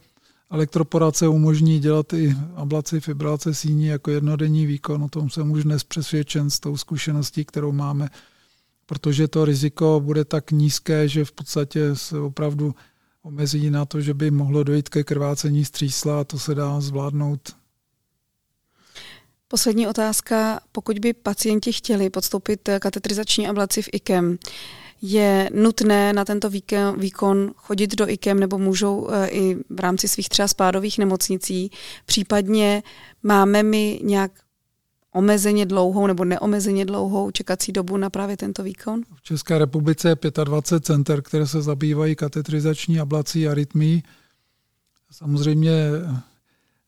elektroporace 0.50 1.28
umožní 1.28 1.78
dělat 1.78 2.12
i 2.12 2.36
ablaci 2.54 3.00
fibrilace 3.00 3.54
síní 3.54 3.86
jako 3.86 4.10
jednodenní 4.10 4.66
výkon. 4.66 5.02
O 5.02 5.08
tom 5.08 5.30
jsem 5.30 5.50
už 5.50 5.64
dnes 5.64 5.84
přesvědčen 5.84 6.50
s 6.50 6.60
tou 6.60 6.76
zkušeností, 6.76 7.44
kterou 7.44 7.72
máme, 7.72 8.08
protože 8.86 9.28
to 9.28 9.44
riziko 9.44 10.00
bude 10.04 10.24
tak 10.24 10.50
nízké, 10.50 11.08
že 11.08 11.24
v 11.24 11.32
podstatě 11.32 11.96
se 11.96 12.18
opravdu 12.18 12.74
omezí 13.28 13.70
na 13.70 13.84
to, 13.84 14.00
že 14.00 14.14
by 14.14 14.30
mohlo 14.30 14.64
dojít 14.64 14.88
ke 14.88 15.04
krvácení 15.04 15.64
z 15.64 15.70
třísla 15.70 16.20
a 16.20 16.24
to 16.24 16.38
se 16.38 16.54
dá 16.54 16.80
zvládnout. 16.80 17.56
Poslední 19.48 19.86
otázka. 19.86 20.60
Pokud 20.72 20.98
by 20.98 21.12
pacienti 21.12 21.72
chtěli 21.72 22.10
podstoupit 22.10 22.68
katetrizační 22.80 23.48
ablaci 23.48 23.82
v 23.82 23.88
IKEM, 23.92 24.38
je 25.02 25.50
nutné 25.54 26.12
na 26.12 26.24
tento 26.24 26.50
výkon 26.96 27.52
chodit 27.56 27.94
do 27.94 28.08
IKEM 28.08 28.40
nebo 28.40 28.58
můžou 28.58 29.08
eh, 29.10 29.28
i 29.28 29.56
v 29.70 29.80
rámci 29.80 30.08
svých 30.08 30.28
třeba 30.28 30.48
spádových 30.48 30.98
nemocnicí. 30.98 31.70
Případně 32.06 32.82
máme 33.22 33.62
mi 33.62 34.00
nějak 34.02 34.32
omezeně 35.12 35.66
dlouhou 35.66 36.06
nebo 36.06 36.24
neomezeně 36.24 36.84
dlouhou 36.84 37.30
čekací 37.30 37.72
dobu 37.72 37.96
na 37.96 38.10
právě 38.10 38.36
tento 38.36 38.62
výkon? 38.62 39.02
V 39.14 39.22
České 39.22 39.58
republice 39.58 40.08
je 40.08 40.44
25 40.44 40.86
center, 40.86 41.22
které 41.22 41.46
se 41.46 41.62
zabývají 41.62 42.16
katetrizační 42.16 43.00
ablací 43.00 43.48
a 43.48 43.54
rytmí. 43.54 44.02
Samozřejmě 45.10 45.72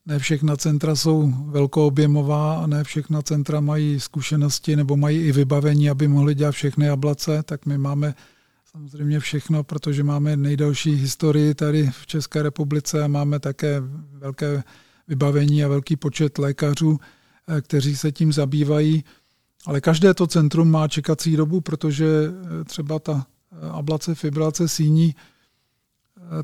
ne 0.05 0.19
všechna 0.19 0.57
centra 0.57 0.95
jsou 0.95 1.33
velkoobjemová 1.45 2.63
a 2.63 2.67
ne 2.67 2.83
všechna 2.83 3.21
centra 3.21 3.59
mají 3.59 3.99
zkušenosti 3.99 4.75
nebo 4.75 4.97
mají 4.97 5.19
i 5.19 5.31
vybavení, 5.31 5.89
aby 5.89 6.07
mohli 6.07 6.35
dělat 6.35 6.51
všechny 6.51 6.89
ablace, 6.89 7.43
tak 7.43 7.65
my 7.65 7.77
máme 7.77 8.15
samozřejmě 8.71 9.19
všechno, 9.19 9.63
protože 9.63 10.03
máme 10.03 10.37
nejdelší 10.37 10.91
historii 10.91 11.53
tady 11.53 11.89
v 11.91 12.07
České 12.07 12.41
republice 12.41 13.03
a 13.03 13.07
máme 13.07 13.39
také 13.39 13.81
velké 14.11 14.63
vybavení 15.07 15.63
a 15.63 15.67
velký 15.67 15.95
počet 15.95 16.37
lékařů, 16.37 16.99
kteří 17.61 17.95
se 17.95 18.11
tím 18.11 18.33
zabývají. 18.33 19.03
Ale 19.65 19.81
každé 19.81 20.13
to 20.13 20.27
centrum 20.27 20.71
má 20.71 20.87
čekací 20.87 21.35
dobu, 21.35 21.61
protože 21.61 22.05
eh, 22.05 22.63
třeba 22.63 22.99
ta 22.99 23.25
eh, 23.51 23.69
ablace, 23.69 24.15
fibrilace 24.15 24.67
síní, 24.67 25.15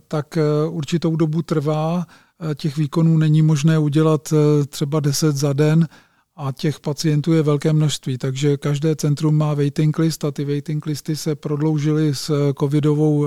tak 0.08 0.38
určitou 0.70 1.16
dobu 1.16 1.42
trvá. 1.42 2.08
Těch 2.56 2.78
výkonů 2.78 3.18
není 3.18 3.42
možné 3.42 3.80
udělat 3.80 4.34
třeba 4.70 5.00
10 5.00 5.36
za 5.36 5.54
den 5.54 5.88
a 6.36 6.52
těch 6.52 6.80
pacientů 6.80 7.34
je 7.34 7.42
velké 7.42 7.74
množství, 7.74 8.18
takže 8.18 8.58
každé 8.58 8.96
centrum 8.96 9.38
má 9.38 9.54
waiting 9.54 10.00
list 10.00 10.26
a 10.26 10.32
ty 10.32 10.46
waiting 10.46 10.86
listy 10.86 11.16
se 11.16 11.36
prodloužily 11.36 12.16
s 12.16 12.54
covidovou 12.60 13.26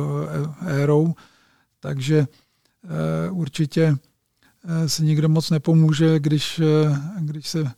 érou, 0.66 1.14
takže 1.80 2.26
určitě 3.30 3.96
Eh, 3.96 4.09
si 4.86 5.04
nikdo 5.04 5.28
moc 5.28 5.50
nepomůže, 5.50 6.18
když, 6.18 6.60
eh, 6.60 7.00
když 7.20 7.48
se 7.48 7.60
eh, 7.60 7.72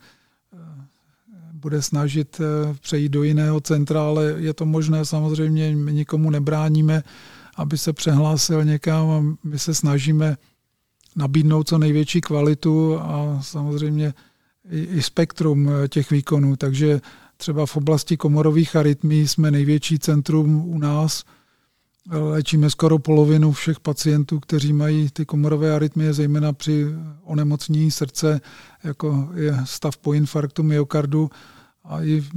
bude 1.53 1.83
snažit 1.83 2.41
přejít 2.81 3.09
do 3.09 3.23
jiného 3.23 3.61
centra, 3.61 4.03
ale 4.03 4.35
je 4.37 4.55
to 4.55 4.67
možné, 4.67 5.05
samozřejmě 5.05 5.77
my 5.77 5.93
nikomu 5.93 6.31
nebráníme, 6.31 7.03
aby 7.57 7.79
se 7.79 7.93
přehlásil 7.93 8.65
někam 8.65 9.11
a 9.11 9.37
my 9.45 9.59
se 9.59 9.75
snažíme 9.75 10.37
nabídnout 11.17 11.69
co 11.69 11.79
největší 11.79 12.21
kvalitu 12.21 13.01
a 13.01 13.39
samozřejmě 13.43 14.15
i 14.71 15.03
spektrum 15.03 15.71
těch 15.89 16.11
výkonů. 16.11 16.57
Takže 16.57 17.01
třeba 17.37 17.67
v 17.67 17.77
oblasti 17.77 18.17
komorových 18.17 18.77
arytmí 18.77 19.29
jsme 19.29 19.51
největší 19.51 19.99
centrum 19.99 20.65
u 20.67 20.79
nás– 20.79 21.25
Léčíme 22.11 22.71
skoro 22.71 22.99
polovinu 22.99 23.53
všech 23.53 23.81
pacientů, 23.81 24.41
kteří 24.41 24.73
mají 24.73 25.11
ty 25.11 25.27
komorové 25.27 25.75
arytmie, 25.75 26.13
zejména 26.13 26.53
při 26.53 26.87
onemocnění 27.23 27.91
srdce, 27.91 28.41
jako 28.85 29.31
je 29.35 29.57
stav 29.65 29.97
po 29.97 30.13
infarktu 30.13 30.63
myokardu. 30.63 31.31
A 31.85 32.03
i 32.03 32.21
v 32.21 32.31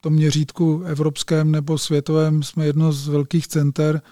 tom 0.00 0.12
měřítku 0.12 0.82
evropském 0.82 1.50
nebo 1.50 1.78
světovém 1.78 2.42
jsme 2.42 2.66
jedno 2.66 2.92
z 2.92 3.08
velkých 3.08 3.48
center, 3.48 4.02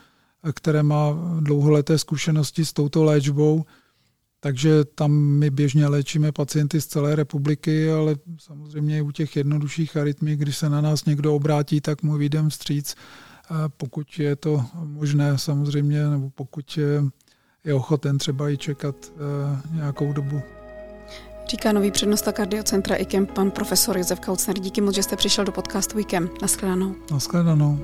které 0.53 0.83
má 0.83 1.15
dlouholeté 1.41 1.99
zkušenosti 1.99 2.65
s 2.65 2.73
touto 2.73 3.05
léčbou. 3.05 3.65
Takže 4.41 4.85
tam 4.85 5.13
my 5.13 5.51
běžně 5.51 5.87
léčíme 5.87 6.33
pacienty 6.33 6.81
z 6.81 6.87
celé 6.87 7.17
republiky, 7.17 7.91
ale 7.91 8.17
samozřejmě 8.39 8.99
i 8.99 9.03
u 9.03 9.11
těch 9.11 9.37
jednodušších 9.37 9.97
arytmí, 9.97 10.37
když 10.37 10.57
se 10.57 10.71
na 10.71 10.81
nás 10.81 11.05
někdo 11.05 11.35
obrátí, 11.35 11.81
tak 11.81 12.03
mu 12.03 12.17
vyjdem 12.17 12.51
vstříc 12.51 12.95
pokud 13.77 14.19
je 14.19 14.37
to 14.37 14.65
možné 14.85 15.39
samozřejmě, 15.39 16.07
nebo 16.07 16.31
pokud 16.31 16.79
je 17.65 17.75
ochoten 17.75 18.19
třeba 18.19 18.51
i 18.51 18.57
čekat 18.57 18.97
nějakou 19.73 20.13
dobu. 20.13 20.43
Říká 21.49 21.73
nový 21.73 21.91
přednosta 21.91 22.33
kardiocentra 22.33 22.97
IKEM 22.97 23.27
pan 23.27 23.51
profesor 23.51 23.99
Josef 23.99 24.21
Kaucner. 24.21 24.59
Díky 24.59 24.81
moc, 24.81 24.95
že 24.95 25.03
jste 25.03 25.17
přišel 25.17 25.45
do 25.45 25.53
podcastu 25.53 25.99
IKEM. 25.99 26.29
Naschledanou. 26.43 26.95
Naschledanou. 27.11 27.79